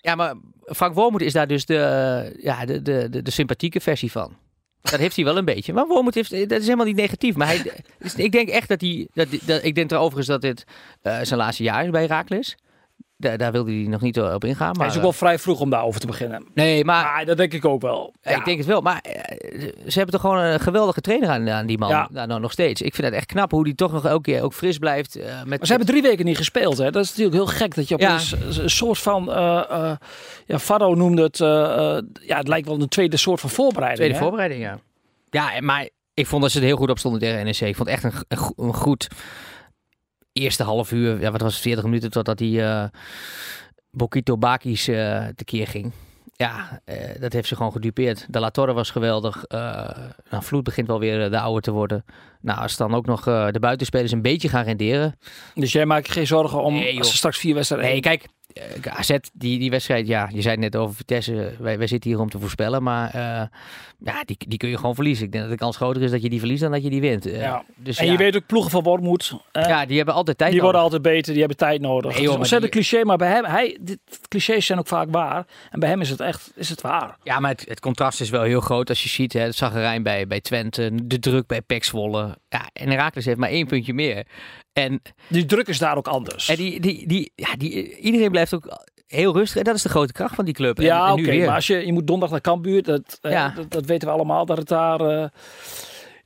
[0.00, 4.10] Ja, maar Frank Wormoed is daar dus de, ja, de, de, de, de sympathieke versie
[4.10, 4.36] van.
[4.82, 5.72] Dat heeft hij wel een beetje.
[5.72, 7.36] Maar Wormoed heeft, dat is helemaal niet negatief.
[7.36, 7.82] Maar hij,
[8.16, 10.64] ik denk echt dat hij, dat, dat, ik denk er overigens dat dit
[11.02, 12.56] uh, zijn laatste jaar is bij Herakles.
[13.16, 14.70] Daar, daar wilde hij nog niet op ingaan.
[14.72, 16.46] Maar, hij is ook wel vrij vroeg om daarover te beginnen.
[16.54, 17.04] Nee, maar...
[17.04, 18.14] maar dat denk ik ook wel.
[18.20, 18.36] Ja.
[18.36, 18.80] Ik denk het wel.
[18.80, 19.04] Maar
[19.86, 21.88] ze hebben toch gewoon een geweldige trainer aan, aan die man.
[21.88, 22.08] Ja.
[22.10, 22.82] Nou, nou, nog steeds.
[22.82, 25.16] Ik vind het echt knap hoe die toch nog elke keer ook fris blijft.
[25.16, 25.46] Uh, met...
[25.46, 26.78] Maar ze hebben drie weken niet gespeeld.
[26.78, 26.90] Hè?
[26.90, 28.14] Dat is natuurlijk heel gek dat je op ja.
[28.14, 29.28] een, een, soort van...
[29.28, 29.92] Uh, uh,
[30.46, 31.38] ja, Faro noemde het...
[32.26, 33.98] ja, het lijkt wel een tweede soort van voorbereiding.
[33.98, 34.20] Tweede hè?
[34.20, 34.78] voorbereiding, ja.
[35.30, 37.60] Ja, maar ik vond dat ze er heel goed op stonden tegen NEC.
[37.60, 39.08] Ik vond echt een, een, een goed
[40.32, 41.20] eerste half uur.
[41.20, 42.48] Ja, wat was het, 40 minuten totdat hij...
[42.48, 42.84] Uh,
[43.90, 45.92] Bokito Bakis uh, tekeer ging.
[46.36, 48.26] Ja, uh, dat heeft ze gewoon gedupeerd.
[48.28, 49.44] De La Torre was geweldig.
[49.48, 52.04] Nou, Vloed begint wel weer de oude te worden.
[52.40, 55.18] Nou, als dan ook nog de buitenspelers een beetje gaan renderen.
[55.54, 57.90] Dus jij maakt je geen zorgen om nee, als ze straks vier wedstrijden...
[57.90, 58.26] Nee, kijk,
[58.82, 61.54] AZ, die, die wedstrijd, ja, je zei het net over Vitesse.
[61.58, 63.42] Wij, wij zitten hier om te voorspellen, maar uh,
[63.98, 65.24] ja, die, die kun je gewoon verliezen.
[65.24, 67.00] Ik denk dat de kans groter is dat je die verliest dan dat je die
[67.00, 67.26] wint.
[67.26, 67.64] Uh, ja.
[67.76, 68.12] Dus, en ja.
[68.12, 69.34] je weet ook, ploegen van Wormoed.
[69.52, 70.62] Ja, die hebben altijd tijd Die nodig.
[70.62, 72.14] worden altijd beter, die hebben tijd nodig.
[72.14, 72.68] Nee, joh, het is die...
[72.68, 75.46] cliché, maar bij hem, hij, dit, clichés zijn ook vaak waar.
[75.70, 77.16] En bij hem is het echt is het waar.
[77.22, 79.32] Ja, maar het, het contrast is wel heel groot als je ziet.
[79.32, 82.38] Hè, het zagerijn bij, bij Twente, de druk bij Pek Zwolle.
[82.48, 84.26] Ja, en Herakles heeft maar één puntje meer.
[84.72, 86.48] En die druk is daar ook anders.
[86.48, 89.58] En die, die, die, ja, die, iedereen blijft ook heel rustig.
[89.58, 90.78] En dat is de grote kracht van die club.
[90.78, 91.22] Ja, oké.
[91.22, 93.50] Okay, maar als je, je moet donderdag naar dat, ja.
[93.50, 95.30] uh, dat, dat, weten we allemaal, dat het daar uh, dat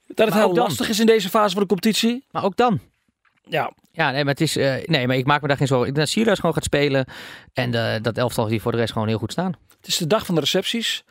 [0.07, 2.25] het maar heel lastig is in deze fase van de competitie.
[2.31, 2.81] Maar ook dan.
[3.49, 3.73] Ja.
[3.93, 4.57] Ja, nee, maar het is.
[4.57, 5.95] Uh, nee, maar ik maak me daar geen zorgen.
[5.95, 7.07] Dat Sierhuis gewoon gaat spelen.
[7.53, 9.55] En dat elftal die voor de rest gewoon heel goed staan.
[9.77, 11.05] Het is de dag van de recepties.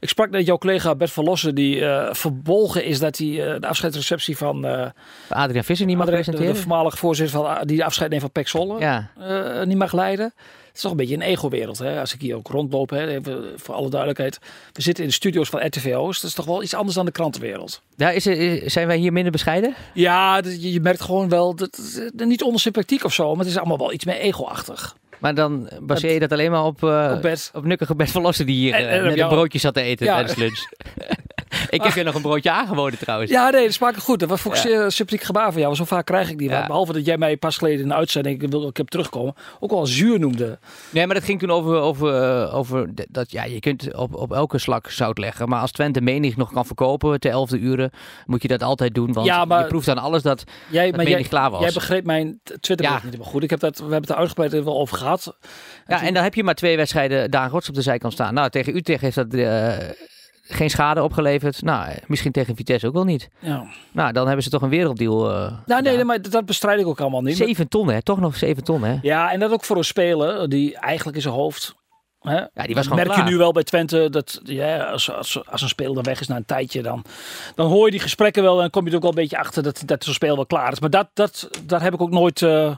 [0.00, 3.60] Ik sprak met jouw collega Bert van Lossen, die uh, verbolgen is dat hij uh,
[3.60, 4.86] de afscheidsreceptie van uh,
[5.28, 6.46] Adriaan Visser niet mag presenteren.
[6.46, 9.10] De, de voormalige voorzitter van die de afscheid neemt van Pek Zwolle ja.
[9.64, 10.32] niet mag leiden.
[10.66, 11.78] Het is toch een beetje een ego-wereld.
[11.78, 12.00] Hè?
[12.00, 14.38] Als ik hier ook rondloop, hè, even voor alle duidelijkheid.
[14.72, 16.20] We zitten in de studio's van RTVO's.
[16.20, 17.82] Dat is toch wel iets anders dan de krantenwereld.
[17.96, 19.74] Ja, is, is, zijn wij hier minder bescheiden?
[19.94, 23.78] Ja, je, je merkt gewoon wel, dat, niet onsympathiek of zo, maar het is allemaal
[23.78, 24.96] wel iets meer ego-achtig.
[25.20, 27.16] Maar dan baseer je dat alleen maar op, uh,
[27.52, 29.30] op, nukkige Bert die hier en, en uh, met jou...
[29.30, 30.14] een broodje zat te eten Ja.
[30.14, 30.68] tijdens lunch.
[31.76, 33.30] ik heb je nog een broodje aangeboden trouwens.
[33.30, 34.18] Ja, nee, dat smaakt goed.
[34.20, 34.90] Dat was volgens ja.
[34.90, 35.74] sympathiek gebaar van jou.
[35.74, 36.48] Zo vaak krijg ik die.
[36.48, 36.66] Ja.
[36.66, 39.70] Behalve dat jij mij pas geleden in de uitzending, ik wil ik heb terugkomen, ook
[39.70, 40.58] al zuur noemde.
[40.90, 44.58] Nee, maar dat ging toen over, over, over dat ja, je kunt op, op elke
[44.58, 45.48] slak zout leggen.
[45.48, 47.90] Maar als Twente menig nog kan verkopen te 11 uren,
[48.26, 49.12] moet je dat altijd doen.
[49.12, 51.60] Want Ja, maar- je proeft aan alles dat, Jij, dat maar menig jij, klaar was.
[51.60, 52.92] jij begreep mijn Twitter Ja.
[52.92, 53.42] niet helemaal goed.
[53.42, 55.36] Ik heb dat, we hebben het er uitgebreid wel over gehad.
[55.86, 58.34] Ja, en dan heb je maar twee wedstrijden Daan Rots op de zijkant staan.
[58.34, 59.76] Nou, tegen Utrecht heeft dat, eh,
[60.52, 61.62] geen schade opgeleverd.
[61.62, 63.28] Nou, eh, misschien tegen Vitesse ook wel niet.
[63.38, 63.64] Ja.
[63.92, 65.30] Nou, dan hebben ze toch een werelddeal.
[65.30, 67.36] eh, Nou, nee, nee, maar dat bestrijd ik ook allemaal niet.
[67.36, 68.02] 7 ton, hè?
[68.02, 68.96] Toch nog 7 ton, hè?
[69.02, 71.74] Ja, en dat ook voor een speler die eigenlijk in zijn hoofd.
[72.20, 73.24] Hè, Ja, die was gewoon merk klaar.
[73.26, 74.10] je nu wel bij Twente.
[74.10, 77.04] Dat ja, als, als, als een speler dan weg is na een tijdje, dan,
[77.54, 78.62] dan hoor je die gesprekken wel.
[78.62, 80.72] En kom je er ook wel een beetje achter dat, dat zo'n speel wel klaar
[80.72, 80.80] is.
[80.80, 82.76] Maar dat, dat, daar heb ik ook nooit eh,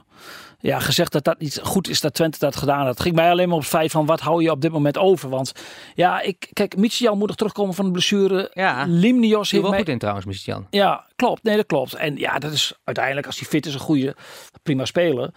[0.63, 2.87] ja, gezegd dat dat niet goed is dat Twente dat gedaan had.
[2.87, 4.97] Het ging mij alleen maar op het feit van wat hou je op dit moment
[4.97, 5.29] over.
[5.29, 5.51] Want
[5.95, 8.49] ja, ik, kijk, Michiel moet nog terugkomen van de blessure.
[8.53, 10.67] Ja, Limnios heeft wel mij, goed in trouwens, Jan.
[10.69, 11.43] ja, klopt.
[11.43, 11.93] Nee, dat klopt.
[11.93, 14.15] En ja, dat is uiteindelijk, als hij fit is, een goede,
[14.63, 15.29] prima speler.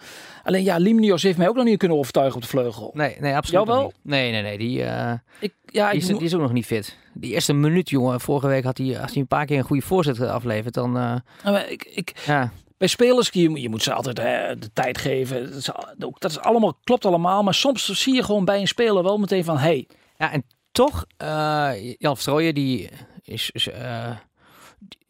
[0.43, 2.91] Alleen ja, Limnios heeft mij ook nog niet kunnen overtuigen op de vleugel.
[2.93, 3.85] Nee, nee, absoluut Jou wel?
[3.85, 3.95] niet.
[4.01, 4.57] Nee, nee, nee.
[4.57, 6.97] Die, eh, Ik, ja, die, ik is, die is ook nog niet fit.
[7.13, 8.21] Die eerste minuut, jongen.
[8.21, 10.91] Vorige week had hij, als hij een paar keer een goede voorzet aflevert, dan...
[10.91, 15.43] maar ik, ik, ja, bij spelers, je, je moet ze altijd hè, de tijd geven.
[15.43, 17.43] Dat is, dat is allemaal, klopt allemaal.
[17.43, 19.87] Maar soms zie je gewoon bij een speler wel meteen van, hey,
[20.17, 22.89] Ja, en toch, eh, Jan Verstrooijen, die
[23.23, 24.09] is, eh,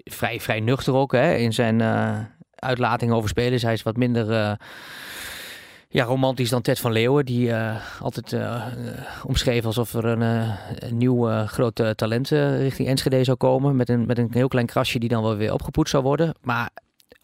[0.03, 2.19] vrij, vrij nuchter ook hè, in zijn eh
[2.59, 3.61] uitlating over spelers.
[3.61, 4.57] Hij is wat minder
[5.89, 7.53] ja, romantisch dan Ted van Leeuwen, die
[7.99, 8.35] altijd
[9.23, 10.21] omschreef alsof er een,
[10.75, 13.75] een nieuw groot talent richting Enschede zou komen.
[13.75, 16.35] Met een, met een heel klein krasje die dan wel weer opgepoetst zou worden.
[16.41, 16.69] Maar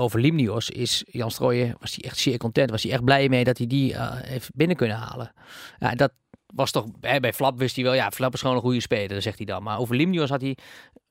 [0.04, 2.70] over Limnios is Jan Strooijen, was hij echt zeer content.
[2.70, 5.34] Was hij echt blij mee dat hij die eh, heeft binnen kunnen halen.
[5.80, 6.12] Ja, dat
[6.56, 9.22] was toch, hè, bij Flap wist hij wel, ja, Flap is gewoon een goede speler,
[9.22, 9.64] zegt hij dan.
[9.64, 10.58] Maar over Limnios had hij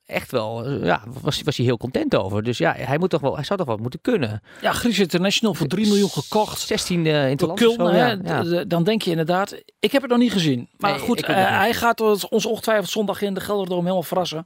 [0.05, 2.43] echt wel, eh, ja, was, was hij heel content over.
[2.43, 4.41] Dus ja, hij, moet toch wel, hij zou toch wel moeten kunnen.
[4.61, 6.59] ja, Gries International voor 3 miljoen gekocht.
[6.59, 7.53] 16 eh in het.
[7.53, 8.63] Kuln, ja, ja.
[8.63, 10.69] dan denk je inderdaad, ik heb het nog niet gezien.
[10.77, 14.45] Maar Nee, goed, eh, hij gaat ons ongetwijfeld zondag in de Gelderdoom helemaal verrassen.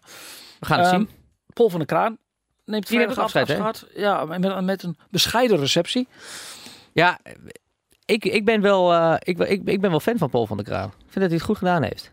[0.60, 1.10] We gaan het Ehm, zien.
[1.54, 2.18] Paul van der Kraan
[2.68, 3.60] neemt vrijdag afscheid, hè?
[3.60, 3.92] afscheid.
[3.96, 6.08] Ja, met, met een bescheiden receptie.
[6.94, 7.20] Ja,
[8.06, 10.66] ik, ik, ben wel, eh, ik, ik, ik ben wel fan van Paul van der
[10.66, 10.88] Kraan.
[10.88, 12.12] Ik vind dat hij het goed gedaan heeft.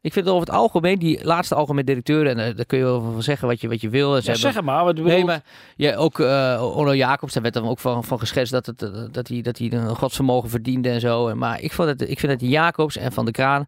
[0.00, 2.84] Ik vind het over het algemeen, die laatste algemeen directeur, en eh, daar kun je
[2.84, 4.14] wel van zeggen wat je, wat je wil.
[4.16, 4.84] En ze Ja, hebben- zeg het maar.
[4.84, 5.42] Wat Nee, maar
[5.76, 6.18] ja, ook
[6.76, 8.78] Onno Jacobs, daar werd dan ook van, van geschetst dat, het,
[9.14, 11.28] dat, hij, dat hij een godsvermogen verdiende en zo.
[11.28, 13.66] En, Maar ik, vond het, ik vind dat die Jacobs en Van de Kraan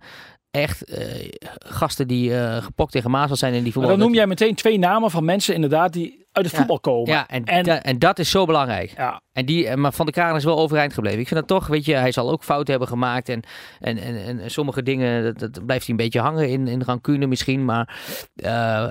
[0.55, 3.99] echt eh, gasten die eh, gepokt tegen Maasel zijn en die Maar voetballen.
[3.99, 6.59] dan noem jij meteen twee namen van mensen inderdaad die uit het Ja.
[6.59, 7.11] voetbal komen.
[7.13, 8.95] Ja, en, En- da- en dat is zo belangrijk.
[8.97, 11.21] Ja, En die, eh, maar Van de Kraan is wel overeind gebleven.
[11.21, 13.29] Ik vind dat toch, weet je, hij zal ook fouten hebben gemaakt.
[13.29, 13.41] En,
[13.81, 17.27] en, en, en sommige dingen, dat, dat blijft hij een beetje hangen in, in rancune
[17.27, 17.65] misschien.
[17.65, 17.97] Maar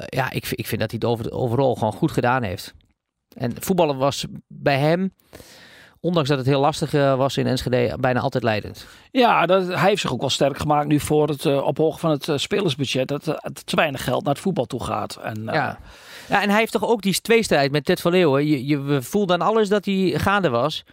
[0.05, 2.73] ja, ik, vind- ik vind dat hij het over, overal gewoon goed gedaan heeft.
[3.37, 5.13] En voetballen was bij hem,
[6.03, 8.87] ondanks dat het heel lastig eh, was in Enschede, bijna altijd leidend.
[9.11, 12.09] ja dat, hij heeft zich ook wel sterk gemaakt nu voor het uh, ophogen van
[12.11, 13.07] het eh, spelersbudget.
[13.07, 15.15] Dat eh, het te weinig geld naar het voetbal toe gaat.
[15.23, 15.79] En, eh, Ja.
[16.29, 18.45] ja, en hij heeft toch ook die tweestrijd met Ted van Leeuwen.
[18.47, 20.83] Je, je voelde aan alles dat hij gaande was.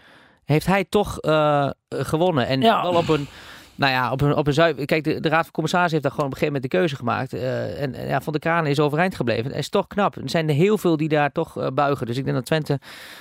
[0.45, 2.47] Heeft hij toch eh, gewonnen.
[2.47, 2.83] En Ja.
[2.83, 3.27] wel op een,
[3.75, 4.85] nou ja, op een, op een zuiver...
[4.85, 6.97] Kijk, de, de Raad van Commissarissen heeft daar gewoon op een gegeven moment de keuze
[6.97, 7.33] gemaakt.
[7.33, 9.45] Eh, en en ja, Van de Kraan is overeind gebleven.
[9.51, 10.17] Dat is toch knap.
[10.17, 12.07] Er zijn er heel veel die daar toch eh, buigen.
[12.07, 12.79] Dus ik denk dat Twente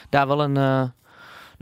[0.10, 0.58] daar wel een...
[0.58, 0.82] eh,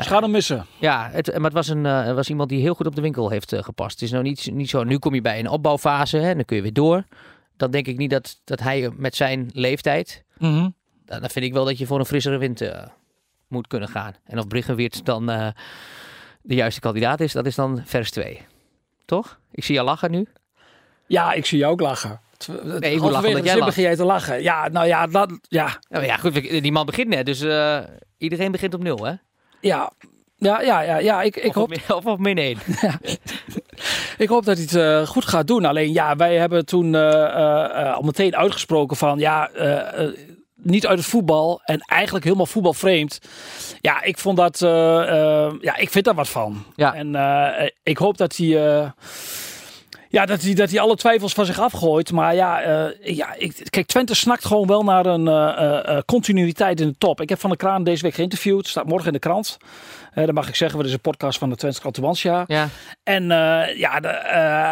[0.05, 0.65] Gaan hem missen.
[0.79, 3.29] ja, het, maar het was, een, eh, was iemand die heel goed op de winkel
[3.29, 3.91] heeft eh, gepast.
[3.91, 6.45] Het is nou niet, niet zo, nu kom je bij een opbouwfase hè, en dan
[6.45, 7.03] kun je weer door.
[7.57, 10.69] Dan denk ik niet dat, dat hij met zijn leeftijd, Mhm.
[11.05, 12.83] dan dan vind ik wel dat je voor een frissere wind eh,
[13.47, 14.13] moet kunnen gaan.
[14.25, 15.47] En of Bruggenweert dan eh,
[16.41, 18.41] de juiste kandidaat is, dat is dan vers 2.
[19.05, 19.39] Toch?
[19.51, 20.27] Ik zie je lachen nu.
[21.07, 22.19] Ja, ik zie jou ook lachen.
[22.79, 24.41] ik moet lachen de jij begin jij te lachen.
[24.43, 27.79] Ja, nou ja, dat, ja, Ja, ja, goed, die man begint net, dus eh,
[28.17, 29.13] iedereen begint op nul, hè?
[29.61, 29.91] Ja.
[30.39, 31.21] Ja, ja, ja, ja.
[31.21, 32.57] Ik, ik, of, hoop, op, min- of op min 1.
[34.17, 35.65] ik hoop dat hij het eh, goed gaat doen.
[35.65, 39.49] Alleen ja, wij hebben toen eh, eh, al meteen uitgesproken van ja,
[40.55, 43.19] niet uit het voetbal en eigenlijk helemaal voetbalvreemd.
[43.81, 44.59] Ja, ik vond dat,
[45.61, 46.63] ja, ik vind daar wat van.
[46.75, 46.93] Ja.
[46.93, 47.15] En
[47.83, 48.93] ik hoop dat hij.
[50.17, 52.11] Ja, dat hij, dat hij alle twijfels van zich afgooit.
[52.11, 56.79] Maar ja, eh, ja ik, kijk, Twente snakt gewoon wel naar een eh, eh, continuïteit
[56.79, 57.21] in de top.
[57.21, 58.67] Ik heb Van de Kraan deze week geïnterviewd.
[58.67, 59.57] Staat morgen in de krant.
[60.13, 62.43] Eh dan mag ik zeggen, we is een podcast van de Twente Krantubantia.
[62.47, 62.69] Ja,
[63.03, 63.23] En
[63.77, 64.07] ja, de,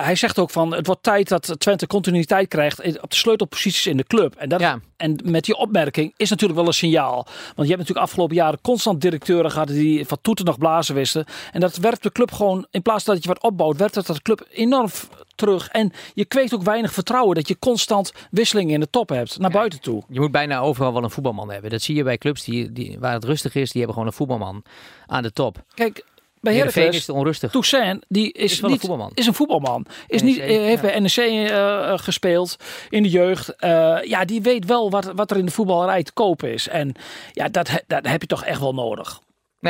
[0.04, 3.98] hij zegt ook van het wordt tijd dat Twente continuïteit krijgt op de sleutelposities in
[3.98, 4.36] de club.
[4.36, 4.80] En, dat, Ja.
[4.98, 7.14] en met die opmerking is natuurlijk wel een signaal.
[7.26, 11.26] Want je hebt natuurlijk afgelopen jaren constant directeuren gehad die van toeten nog blazen wisten.
[11.52, 14.22] En dat werpt de club gewoon, in plaats dat je wat opbouwt, werpt het de
[14.22, 14.90] club enorm
[15.36, 15.68] terug.
[15.68, 19.52] En je kweekt ook weinig vertrouwen dat je constant wisselingen in de top hebt, naar
[19.52, 20.04] buiten toe.
[20.10, 21.70] Je moet bijna overal wel een voetbalman hebben.
[21.72, 23.72] Dat zie je bij clubs die, die, waar het rustig is.
[23.72, 24.64] Die hebben gewoon een voetbalman
[25.06, 25.64] aan de top.
[25.74, 26.04] Kijk,
[26.46, 27.52] bij Heerenveen is Heracles, het onrustig.
[27.52, 29.12] Toussaint, die is, Is een niet, voetbalman.
[29.14, 29.86] is een voetbalman.
[30.08, 30.88] Is NEC, niet, eh, heeft ja.
[30.88, 32.56] bij NEC eh, eh, gespeeld
[32.90, 33.56] in de jeugd.
[33.56, 36.68] Eh, ja, die weet wel wat, wat er in de voetballerij te kopen is.
[36.68, 36.96] En
[37.32, 39.22] ja, dat, dat heb je toch echt wel nodig.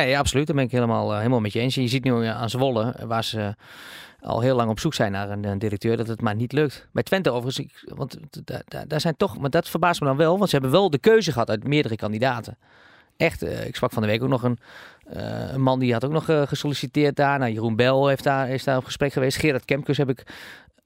[0.04, 0.48] Nee, absoluut.
[0.48, 1.76] Daar ben ik helemaal, eh, helemaal met je eens.
[1.76, 4.94] En je ziet nu aan Zwolle, eh, waar ze eh, al heel lang op zoek
[4.94, 6.88] zijn naar een, directeur, dat het maar niet lukt.
[6.92, 10.38] Bij Twente overigens, want da- da- daar zijn toch, maar dat verbaast me dan wel,
[10.38, 12.58] want ze hebben wel de keuze gehad uit meerdere kandidaten.
[13.18, 14.58] Echt, eh, ik sprak van de week ook nog een,
[15.06, 17.40] eh, een man die had ook nog eh, gesolliciteerd daar.
[17.40, 19.38] Nou, Jeroen Bel heeft daar, is daar op gesprek geweest.
[19.38, 20.24] Gerard Kemkes heb ik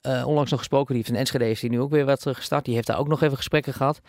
[0.01, 0.87] eh, onlangs nog gesproken.
[0.87, 2.65] Die heeft in Enschede heeft hij nu ook weer wat eh, gestart.
[2.65, 3.99] Die heeft daar ook nog even gesprekken gehad.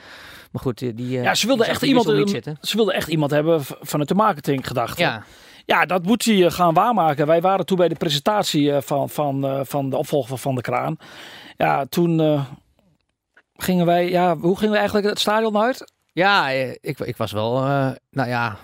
[0.53, 2.59] Maar goed, die, die, eh, Ja, ze wilden die echt iemand, eh, zitten.
[2.61, 5.00] Ze wilden echt iemand hebben vanuit de marketing gedachte.
[5.03, 5.24] Ja,
[5.66, 7.26] Ja, dat moet hij eh, gaan waarmaken.
[7.26, 10.61] Wij waren toen bij de presentatie eh, van, van, eh, van de opvolger van de
[10.61, 10.96] Kraan.
[11.57, 12.44] Ja, toen eh,
[13.57, 15.92] gingen wij, ja, hoe gingen we eigenlijk het stadion uit?
[16.12, 18.57] Ja, eh, ik, ik was wel, eh, nou ja,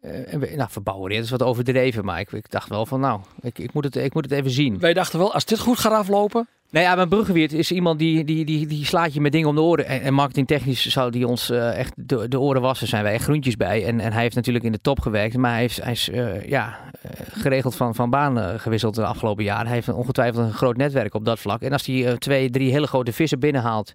[0.00, 3.20] eh, een beetje- nou, verbouwereerd is wat overdreven, maar ik, ik dacht wel van, nou,
[3.40, 4.78] ik, ik, moet het, ik moet het even zien.
[4.78, 6.48] Wij dachten wel, als dit goed gaat aflopen.
[6.70, 9.54] Nou ja, mijn Bruggeweert is iemand die, die, die, die slaat je met dingen om
[9.54, 9.86] de oren.
[9.86, 13.86] En, marketingtechnisch zou die ons eh, echt de, oren wassen, zijn wij echt groentjes bij.
[13.86, 16.48] En, en hij heeft natuurlijk in de top gewerkt, maar hij, heeft, hij is eh,
[16.48, 19.66] ja, eh, geregeld van, van baan gewisseld de afgelopen jaren.
[19.66, 21.62] Hij heeft ongetwijfeld een groot netwerk op dat vlak.
[21.62, 23.92] En als hij twee, drie hele grote vissen binnenhaalt,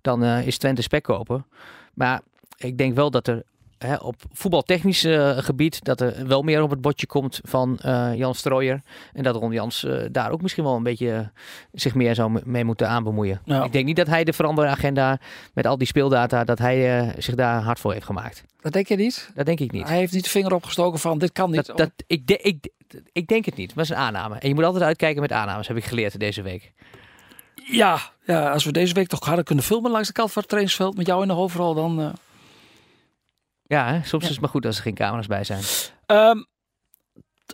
[0.00, 1.46] dan is Twente spek kopen.
[1.94, 2.20] Maar
[2.56, 3.42] ik denk wel dat er
[3.78, 8.14] hè, op voetbaltechnisch eh, gebied dat er wel meer op het bordje komt van eh,
[8.14, 8.80] Jan Strooijer.
[9.12, 11.30] En dat Ron Jans eh, daar ook misschien wel een beetje
[11.72, 13.40] zich meer zou mee moeten aanbemoeien.
[13.44, 13.64] Ja.
[13.64, 15.18] Ik denk niet dat hij de veranderagenda
[15.54, 18.44] met al die speeldata, dat hij zich daar hard voor heeft gemaakt.
[18.60, 19.30] Dat denk je niet?
[19.34, 19.88] Dat denk ik niet.
[19.88, 21.66] Hij heeft niet de vinger opgestoken van dit kan niet.
[21.66, 22.68] Dat, dat, ik, de- ik,
[23.12, 24.38] ik denk het niet, maar het is een aanname.
[24.38, 26.72] En je moet altijd uitkijken met aannames, heb ik geleerd deze week.
[27.70, 30.50] Ja, ja, als we deze week toch hadden kunnen filmen langs de kant van het
[30.50, 32.14] trainingsveld met jou in de hoofdrol, dan...
[33.68, 33.94] Ja, hè?
[34.04, 34.28] soms Ja.
[34.28, 35.62] is het maar goed als er geen camera's bij zijn.
[36.06, 36.42] Ehm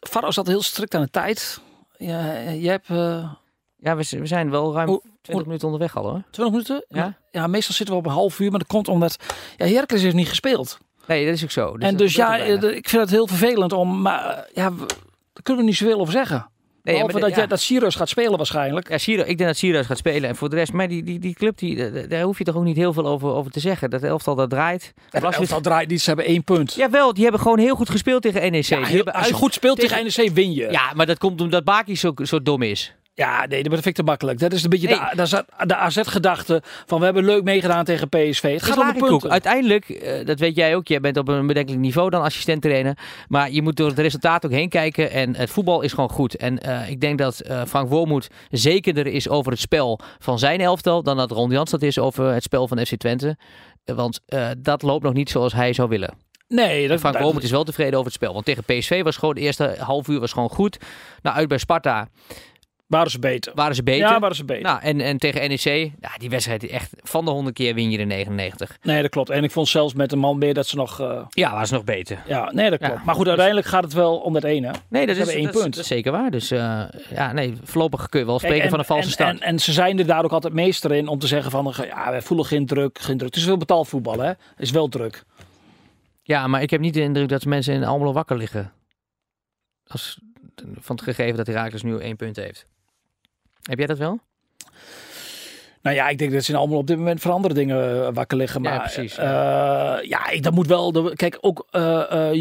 [0.08, 1.60] Faro zat heel strikt aan de tijd.
[1.96, 3.32] Ja, je hebt eh
[3.76, 6.22] Ja, we, we zijn wel ruim Hoe- 20 minuten onderweg al hoor.
[6.30, 6.84] 20 minuten.
[6.88, 7.16] Ja?
[7.30, 9.16] ja, meestal zitten we op een half uur, maar dat komt omdat
[9.56, 10.78] ja, Heracles heeft niet gespeeld.
[11.06, 11.72] Nee, dat is ook zo.
[11.74, 14.70] en dat dus ja, eh, ik vind het heel vervelend om, maar ja,
[15.32, 16.50] daar kunnen we niet zoveel over zeggen.
[16.84, 18.88] Nee, ja, Behalve dat, jij, dat Sirius gaat spelen waarschijnlijk.
[18.88, 20.28] Ja, Siro, ik denk dat Sirius gaat spelen.
[20.28, 22.64] En voor de rest, maar die, die, die club, die, daar hoef je toch ook
[22.64, 23.90] niet heel veel over, over te zeggen.
[23.90, 24.94] Dat elftal dat draait.
[25.10, 26.74] Blaswit- elftal draait niet, ze hebben één punt.
[26.74, 28.64] Jawel, die hebben gewoon heel goed gespeeld tegen NEC.
[28.64, 30.68] Ja, heel- als je goed speelt tegen, tegen- NEC win je.
[30.70, 32.94] Ja, maar dat komt omdat Baki zo, zo dom is.
[33.16, 34.38] Ja, nee, dat vind ik te makkelijk.
[34.38, 35.26] Dat is een beetje Nee.
[35.26, 38.52] de, de AZ-gedachte van we hebben leuk meegedaan tegen PSV.
[38.52, 39.30] Het gaat om punten.
[39.30, 42.98] Uiteindelijk, eh, dat weet jij ook, jij bent op een bedenkelijk niveau dan assistent trainer.
[43.28, 45.10] Maar je moet door het resultaat ook heen kijken.
[45.10, 46.36] En het voetbal is gewoon goed.
[46.36, 50.60] En eh, ik denk dat eh, Frank Wormoed zekerder is over het spel van zijn
[50.60, 51.02] elftal.
[51.02, 53.36] dan dat Ron Jans dat is over het spel van FC Twente.
[53.84, 54.20] Want
[54.58, 56.14] dat loopt nog niet zoals hij zou willen.
[56.48, 58.32] Nee, dat, Frank Wormoed is wel tevreden over het spel.
[58.32, 60.78] Want tegen PSV was gewoon de eerste half uur was gewoon goed.
[61.22, 62.08] Nou, uit bij Sparta
[62.94, 63.52] waren ze beter.
[63.54, 64.08] waren ze beter.
[64.08, 64.62] Ja, waren ze beter.
[64.62, 67.96] Nou, en, en tegen NEC, ja, die wedstrijd echt van de 100 keer win je
[67.96, 68.78] de 99.
[68.82, 69.30] Nee, dat klopt.
[69.30, 71.00] En ik vond zelfs met een man meer dat ze nog...
[71.00, 72.22] eh, Ja, was nog beter.
[72.26, 72.88] ja, nee, dat Ja.
[72.88, 73.04] klopt.
[73.04, 74.70] Maar goed, uiteindelijk gaat het wel om dat ene.
[74.88, 75.74] Nee, dat Ze is, één dat, is- punt.
[75.74, 76.30] dat is zeker waar.
[76.30, 79.12] Dus eh, ja, nee, voorlopig kun je wel Kijk, spreken en- van een valse en,
[79.12, 79.40] start.
[79.40, 81.72] En, en ze zijn er daar ook altijd meester in om te zeggen van...
[81.72, 83.28] eh, Ja, wij voelen geen druk, geen druk.
[83.34, 84.26] Het is wel betaald voetbal, hè.
[84.28, 85.24] Het is wel druk.
[86.22, 88.72] ja, maar ik heb niet de indruk dat mensen in Almelo wakker liggen.
[89.86, 90.18] Als,
[90.80, 92.66] van het gegeven dat Herakles nu één punt heeft.
[93.68, 94.18] Heb jij dat wel?
[95.82, 98.36] Nou ja, ik denk dat ze allemaal op dit moment voor andere dingen eh, wakker
[98.36, 98.62] liggen.
[98.62, 99.16] Ja, Maar precies.
[99.18, 99.26] eh,
[100.02, 100.92] ja, ik, dat moet wel.
[100.92, 102.32] de- kijk, ook eh, eh,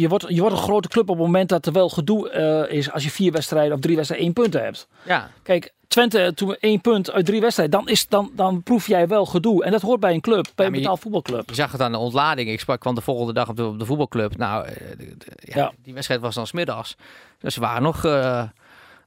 [0.00, 2.76] je, wordt, je wordt een grote club op het moment dat er wel gedoe eh,
[2.76, 2.90] is.
[2.92, 4.88] Als je vier wedstrijden of drie wedstrijden één punt hebt.
[5.04, 7.78] Ja, Kijk, Twente toen één punt uit drie wedstrijden.
[7.78, 9.64] Dan, is, dan, dan proef jij wel gedoe.
[9.64, 11.48] En dat hoort bij een club, bij een je- betaald voetbalclub.
[11.48, 12.50] je zag het aan de ontlading.
[12.50, 14.36] Ik sprak kwam de volgende dag op de, op de voetbalclub.
[14.36, 15.72] Nou, eh, de- de- ja, Ja.
[15.82, 16.96] die wedstrijd was dan smiddags.
[17.40, 18.42] Dus ze waren nog eh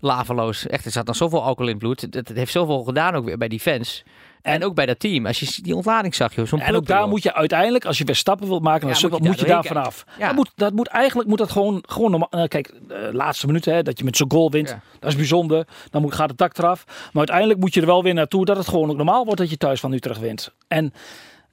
[0.02, 0.68] laveloos.
[0.68, 2.02] Echt, er zat dan zoveel alcohol in het bloed.
[2.02, 4.04] Het, het heeft zoveel gedaan ook weer bij die fans.
[4.42, 5.26] En ook bij dat team.
[5.26, 6.46] Als je die ontlading zag, joh.
[6.46, 7.10] Zo'n En ook daar joh.
[7.10, 10.04] moet je uiteindelijk, als je weer stappen wilt maken, Ja, dan moet je daar vanaf.
[10.20, 10.28] Ja.
[10.28, 12.30] Dat, moet, dat moet eigenlijk moet dat gewoon, gewoon normaal.
[12.30, 14.82] eh, kijk, de laatste minuut, hè, dat je met zo'n goal wint, Ja.
[15.00, 15.68] dat is bijzonder.
[15.90, 16.84] Dan moet, gaat het dak eraf.
[16.88, 19.50] Maar uiteindelijk moet je er wel weer naartoe dat het gewoon ook normaal wordt dat
[19.50, 20.54] je thuis van Utrecht wint.
[20.68, 20.94] En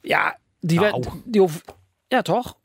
[0.01, 0.93] ja, die, Nou.
[0.93, 1.63] wet, die hoef-
[2.09, 2.57] ja toch?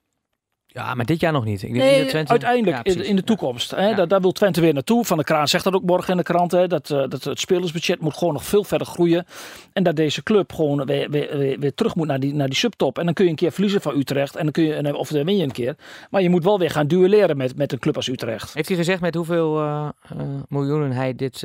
[0.74, 1.62] Ja, maar dit jaar nog niet.
[1.64, 3.72] Ik denk niet Nee, dat Twente- uiteindelijk Ja, in, de toekomst.
[3.72, 3.96] Hè, Ja.
[3.96, 5.06] daar, daar wil Twente weer naartoe.
[5.06, 6.52] Van de Kraan zegt dat ook morgen in de krant.
[6.52, 9.26] Hè, dat, eh, dat het spelersbudget moet gewoon nog veel verder groeien.
[9.74, 12.58] En dat deze club gewoon weer, weer, weer, weer terug moet naar die, naar die
[12.58, 12.98] subtop.
[12.98, 14.36] En dan kun je een keer verliezen van Utrecht.
[14.36, 15.76] En dan kun je, of dan win je een keer.
[16.10, 18.54] Maar je moet wel weer gaan duelleren met, met een club als Utrecht.
[18.54, 20.18] Heeft hij gezegd met hoeveel eh, eh,
[20.50, 21.44] miljoenen hij dit,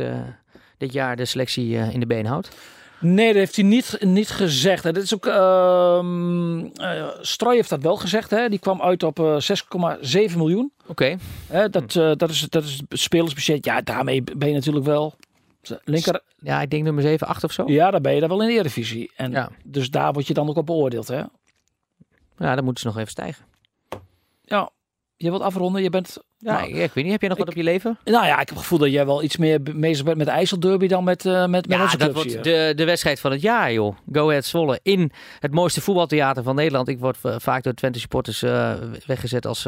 [0.78, 2.48] dit jaar de selectie in de been houdt?
[3.00, 4.84] Nee, dat heeft hij niet, niet gezegd.
[4.84, 4.92] Hè.
[4.92, 8.30] Dit is ook, eh, Stroy heeft dat wel gezegd.
[8.30, 8.48] Hè.
[8.48, 9.37] Die kwam uit op eh,
[10.30, 10.72] 6,7 miljoen.
[10.87, 11.16] Oké.
[11.70, 13.64] Dat, eh, dat, is, dat is het spelersbudget.
[13.64, 15.14] Ja, daarmee ben je natuurlijk wel...
[15.84, 17.64] Linker, Ja, ik denk nummer 7, 8 of zo.
[17.66, 19.12] Ja, Ja, dan ben je daar wel in de Eredivisie.
[19.16, 19.50] En Ja.
[19.64, 21.08] Dus daar word je dan ook op beoordeeld.
[21.08, 21.22] Hè?
[22.37, 23.44] dan moeten ze nog even stijgen.
[24.44, 24.70] Ja.
[25.16, 26.18] Je wilt afronden, je bent...
[26.40, 27.98] Ja, nou, ik, weet niet, heb jij nog wat op je leven?
[28.05, 30.27] nou ja, ik heb het gevoel dat jij wel iets meer be- bezig bent met
[30.27, 32.42] de IJsselderby dan met, eh, met, met Ja, onze dat wordt hier.
[32.42, 33.96] de, de wedstrijd van het jaar, joh.
[34.12, 36.88] Go Ahead Zwolle in het mooiste voetbaltheater van Nederland.
[36.88, 38.72] Ik word eh, vaak door Twente supporters eh,
[39.07, 39.66] weggezet als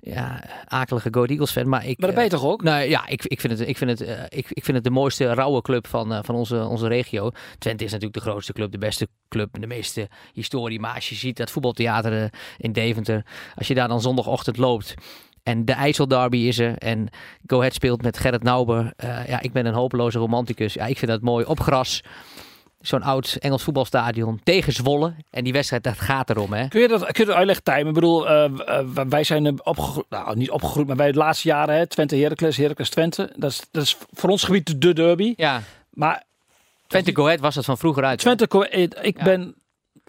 [0.00, 1.68] ja, akelige Go Eagles fan.
[1.68, 2.62] Maar ik, Maar dat ben je toch ook?
[2.62, 5.34] Nou ja, ik, ik, vind het, ik, vind het, ik, ik vind het de mooiste
[5.34, 7.30] rauwe club van, van onze, onze regio.
[7.58, 10.80] Twente is natuurlijk de grootste club, de beste club, de meeste historie.
[10.80, 14.94] Maar als je ziet dat voetbaltheater in Deventer, als je daar dan zondagochtend loopt.
[15.46, 16.78] En de IJsselderby is er.
[16.78, 17.08] En
[17.46, 18.92] Go Ahead speelt met Gerrit Nauber.
[18.96, 20.74] Eh, ja, ik ben een hopeloze romanticus.
[20.74, 21.44] Ja, ik vind dat mooi.
[21.44, 22.02] Op gras.
[22.80, 24.40] Zo'n oud Engels voetbalstadion.
[24.44, 25.14] Tegen Zwolle.
[25.30, 26.68] En die wedstrijd, dat gaat erom, hè?
[26.68, 27.88] Kun je dat, kun je dat uitleggen, Tijm?
[27.88, 31.74] Ik bedoel, eh, eh, wij zijn opgegroeid, nou niet opgegroeid, maar wij de laatste jaren,
[31.76, 33.32] hè, Twente Heracles, Heracles Twente.
[33.36, 35.34] Dat is, dat is voor ons gebied de derby.
[35.36, 36.22] Ja, Maar
[36.86, 38.18] Twente Go Ahead was dat van vroeger uit.
[38.18, 39.24] Twente, ko- eh, ik Ja.
[39.24, 39.54] ben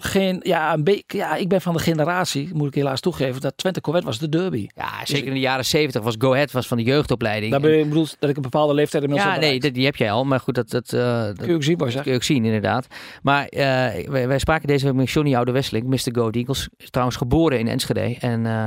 [0.02, 3.58] geen, ja, een beetje, ja, ik ben van de generatie, moet ik helaas toegeven, dat
[3.58, 4.68] Twente Corvette was de derby.
[4.76, 7.52] Ja, zeker in de jaren 70 was Go Ahead was van de jeugdopleiding.
[7.52, 9.86] Daar ben je bedoel dat ik een bepaalde leeftijd inmiddels ja, heb nee, dat, die
[9.86, 10.26] heb jij al.
[10.26, 12.88] Maar goed, dat, dat, eh, dat kun je ook zien, kun je ook zien, inderdaad.
[13.22, 13.60] Maar eh,
[14.10, 16.10] wij, wij spraken deze week met Johnny Oude Wesseling, Mr.
[16.12, 16.70] Go Eagles.
[16.78, 18.16] Trouwens geboren in Enschede.
[18.20, 18.66] En eh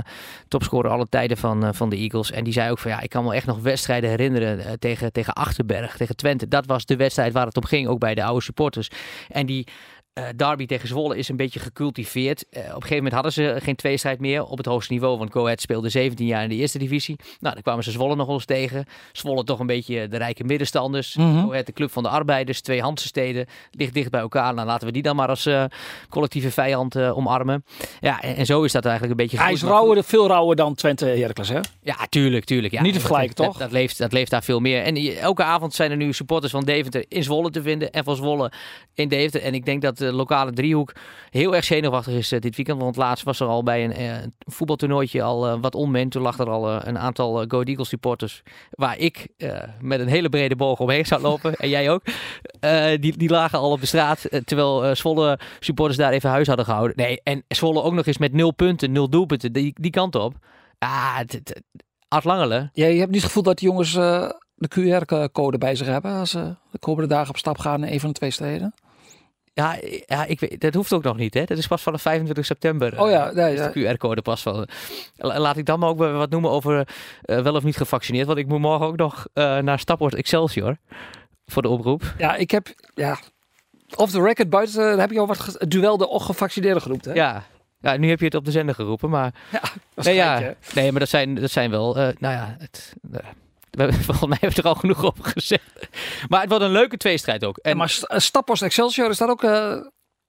[0.50, 2.30] topscorer alle tijden van, van de Eagles.
[2.30, 5.32] En die zei ook van ja, ik kan me echt nog wedstrijden herinneren tegen, tegen
[5.32, 6.48] Achterberg, tegen Twente.
[6.48, 8.88] Dat was de wedstrijd waar het om ging, ook bij de oude supporters.
[9.28, 9.66] En die
[10.12, 12.44] eh, derby tegen Zwolle is een beetje gecultiveerd.
[12.50, 15.18] Eh, op een gegeven moment hadden ze geen tweestrijd meer op het hoogste niveau.
[15.18, 17.16] Want Go Ahead speelde 17 jaar in de eerste divisie.
[17.40, 18.84] Nou, dan kwamen ze Zwolle nog eens tegen.
[19.12, 21.16] Zwolle toch een beetje de rijke middenstanders.
[21.16, 21.40] Mhm.
[21.40, 22.60] Go Ahead de club van de arbeiders.
[22.60, 23.46] Twee Handse steden.
[23.70, 24.54] Ligt dicht bij elkaar.
[24.54, 25.64] Nou, laten we die dan maar als eh,
[26.08, 27.64] collectieve vijand omarmen.
[28.00, 30.74] Ja, en, en zo is dat eigenlijk een beetje Hij is rauwer, veel rauwer dan
[30.74, 31.60] Twente Heracles, hè?
[31.82, 32.72] ja, tuurlijk, tuurlijk.
[32.72, 32.82] Ja.
[32.82, 33.58] Niet te vergelijken, toch?
[33.58, 34.82] Dat, leeft, dat leeft daar veel meer.
[34.82, 37.90] En elke avond zijn er nu supporters van Deventer in Zwolle te vinden.
[37.90, 38.52] En van Zwolle
[38.94, 39.42] in Deventer.
[39.42, 40.92] En ik denk dat de lokale driehoek
[41.30, 42.80] heel erg zenuwachtig is eh, dit weekend.
[42.80, 46.08] Want laatst was er al bij een eh, voetbaltoernooitje al eh, wat onmen.
[46.08, 48.42] Toen lag er al eh, een aantal eh, Go Eagles supporters.
[48.70, 51.54] Waar ik eh, met een hele brede boog omheen zou lopen.
[51.54, 52.02] en jij ook.
[52.60, 54.24] Eh, die, die lagen al op de straat.
[54.24, 56.96] eh, terwijl eh, Zwolle supporters daar even huis hadden gehouden.
[56.96, 59.52] Nee, en Zwolle ook nog eens met nul punten, nul doelpunten.
[59.52, 60.34] Die, die kant op.
[60.78, 61.18] Ah,
[62.08, 62.70] Art Langelen.
[62.72, 66.12] Ja, je hebt niet het gevoel dat die jongens eh, de QR-code bij zich hebben
[66.12, 68.74] als ze de komende dagen op stap gaan in een van de twee steden?
[69.60, 71.34] Ja, ja ik weet, dat hoeft ook nog niet.
[71.34, 71.44] Hè?
[71.44, 73.00] Dat is pas vanaf 25 september.
[73.00, 73.68] Oh ja, eh, nee, is ja.
[73.68, 74.68] de QR-code pas van.
[75.16, 76.88] La- Laat ik dan maar ook wat noemen over
[77.22, 78.26] eh, wel of niet gevaccineerd.
[78.26, 80.76] Want ik moet morgen ook nog eh, naar Stapport Excelsior.
[81.46, 82.14] Voor de oproep.
[82.18, 83.18] Ja, ik heb, ja,
[83.96, 87.12] off the record buiten, heb je al wat, het duel de ongevaccineerden genoemd, hè?
[87.12, 87.42] Ja.
[87.80, 89.10] ja, nu heb je het op de zender geroepen.
[89.10, 89.34] Maar,
[89.94, 91.94] is nee, ja, nee, maar dat zijn, dat zijn wel.
[91.94, 92.94] nou ja, het,
[94.06, 95.88] volgens mij hebben we er al genoeg over gezegd.
[96.28, 97.56] Maar het wordt een leuke tweestrijd ook.
[97.58, 99.44] En maar St- Stappers Excelsior is dat ook...
[99.44, 99.76] eh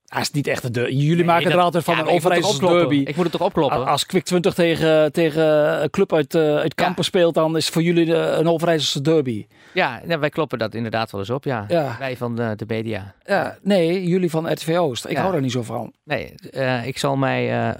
[0.06, 0.92] hij is niet echt een derby.
[0.96, 2.70] Jullie maken dat- er altijd van ja, een opkloppen.
[2.78, 2.96] derby.
[2.96, 3.86] Ik moet het toch opkloppen.
[3.88, 5.44] Als Quick 20 tegen, tegen
[5.84, 7.04] een club uit, eh uit Kampen Ja.
[7.04, 9.46] speelt, dan is het voor jullie de- een Overijsselse derby.
[9.74, 11.44] Ja, ja, wij kloppen dat inderdaad wel eens op.
[11.44, 11.66] Ja.
[11.68, 11.96] Ja.
[12.00, 13.16] Wij van de, de media.
[13.26, 15.06] Ja, nee, jullie van RTV Oost.
[15.06, 15.94] Ik hou daar niet zo van.
[16.04, 17.76] Nee, eh, ik zal mij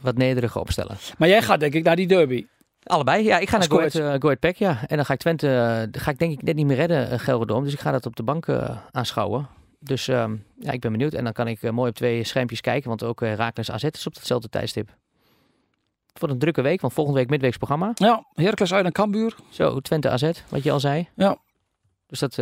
[0.00, 0.96] wat nederiger opstellen.
[1.18, 2.46] Maar jij gaat denk ik naar die derby.
[2.84, 3.38] Allebei, ja.
[3.38, 4.02] Ik ga Als naar Go Ahead, coach.
[4.14, 4.78] eh, Go Ahead Pack, ja.
[4.86, 5.48] En dan ga ik Twente,
[5.92, 7.64] eh, ga ik denk ik net niet meer redden, uh, Gelredome.
[7.64, 9.48] Dus ik ga dat op de bank eh, aanschouwen.
[9.78, 11.12] Dus ehm, ja, ik ben benieuwd.
[11.14, 12.88] En dan kan ik mooi op twee schermpjes kijken.
[12.88, 14.88] Want ook uh, Raakles AZ is op hetzelfde tijdstip.
[16.06, 17.90] Het wordt een drukke week, want volgende week midweeks programma.
[17.94, 19.36] Ja, Heracles uit een Kambuur.
[19.50, 21.08] Zo, Twente AZ, wat je al zei.
[21.14, 21.36] Ja.
[22.06, 22.36] Dus dat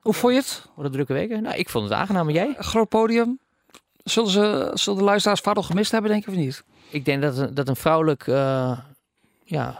[0.00, 0.66] Hoe vond je het?
[0.74, 1.40] wordt een drukke week.
[1.40, 2.28] Nou, ik vond het aangenaam.
[2.28, 2.54] En jij?
[2.58, 3.38] Groot podium.
[4.04, 6.64] Zullen, ze, zullen de luisteraars vaak al gemist hebben, denk ik, of niet?
[6.90, 8.26] Ik denk dat, een- dat een vrouwelijk,
[9.50, 9.78] ja,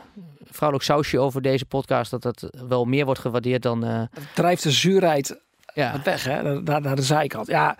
[0.50, 2.10] vrouwelijk sausje over deze podcast...
[2.10, 3.84] dat dat wel meer wordt gewaardeerd dan...
[3.84, 5.40] eh, Het drijft de zuurheid
[5.74, 6.00] ja.
[6.04, 6.60] weg, hè?
[6.60, 7.46] Naar, naar- de zijkant.
[7.46, 7.76] Ja,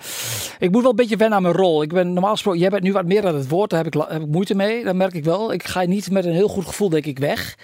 [0.59, 1.83] ik moet wel een beetje wennen aan mijn rol.
[1.83, 4.03] Ik ben normaal gesproken, jij bent nu wat meer aan het woord, daar heb ik,
[4.09, 4.85] heb ik moeite mee.
[4.85, 5.53] Dat merk ik wel.
[5.53, 7.57] Ik ga niet met een heel goed gevoel, denk ik, weg.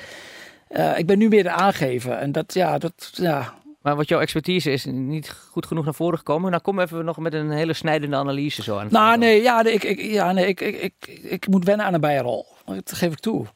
[0.68, 2.18] Eh, ik ben nu meer de aangeven.
[2.18, 3.54] En dat, ja, dat, ja.
[3.82, 6.50] Maar wat jouw expertise is niet goed genoeg naar voren gekomen.
[6.50, 8.86] Nou, kom even nog met een hele snijdende analyse zo aan.
[8.90, 11.94] Nou, nee, ja, nee, ik, ik, ja, nee ik, ik, ik, ik moet wennen aan
[11.94, 12.46] een bijenrol.
[12.66, 13.46] Dat geef ik toe.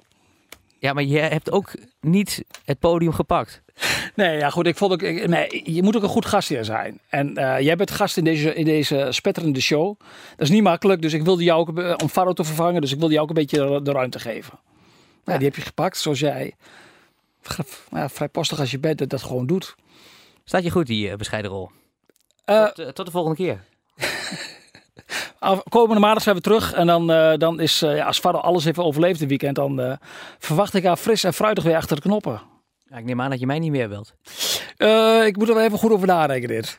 [0.79, 3.63] Ja, maar je hebt ook niet het podium gepakt.
[4.15, 4.67] Nee, ja, goed.
[4.67, 7.01] Ik vond ook, ik- nee, je moet ook een goed gastheer zijn.
[7.09, 9.99] En eh, jij bent gast in deze, in deze spetterende show.
[10.31, 12.99] Dat is niet makkelijk, dus ik wilde jou ook, om Faro te vervangen, dus ik
[12.99, 14.59] wilde jou ook een beetje de ruimte geven.
[15.25, 15.39] Ja, Ja.
[15.39, 16.55] die heb je gepakt, zoals jij,
[17.91, 19.75] ja, vrij postig als je bent, dat dat gewoon doet.
[20.45, 21.71] Staat je goed, die eh, bescheiden rol.
[22.45, 23.65] Tot, eh, tot de volgende keer.
[25.39, 28.65] af- komende maandag zijn we terug en dan, eh, dan is, eh, ja, als alles
[28.65, 29.93] heeft overleefd dit weekend, dan eh,
[30.39, 32.41] verwacht ik haar fris en fruitig weer achter de knoppen.
[32.91, 34.15] Ja, ik neem aan dat je mij niet meer wilt.
[35.27, 36.79] Ik moet er wel even goed over nadenken dit.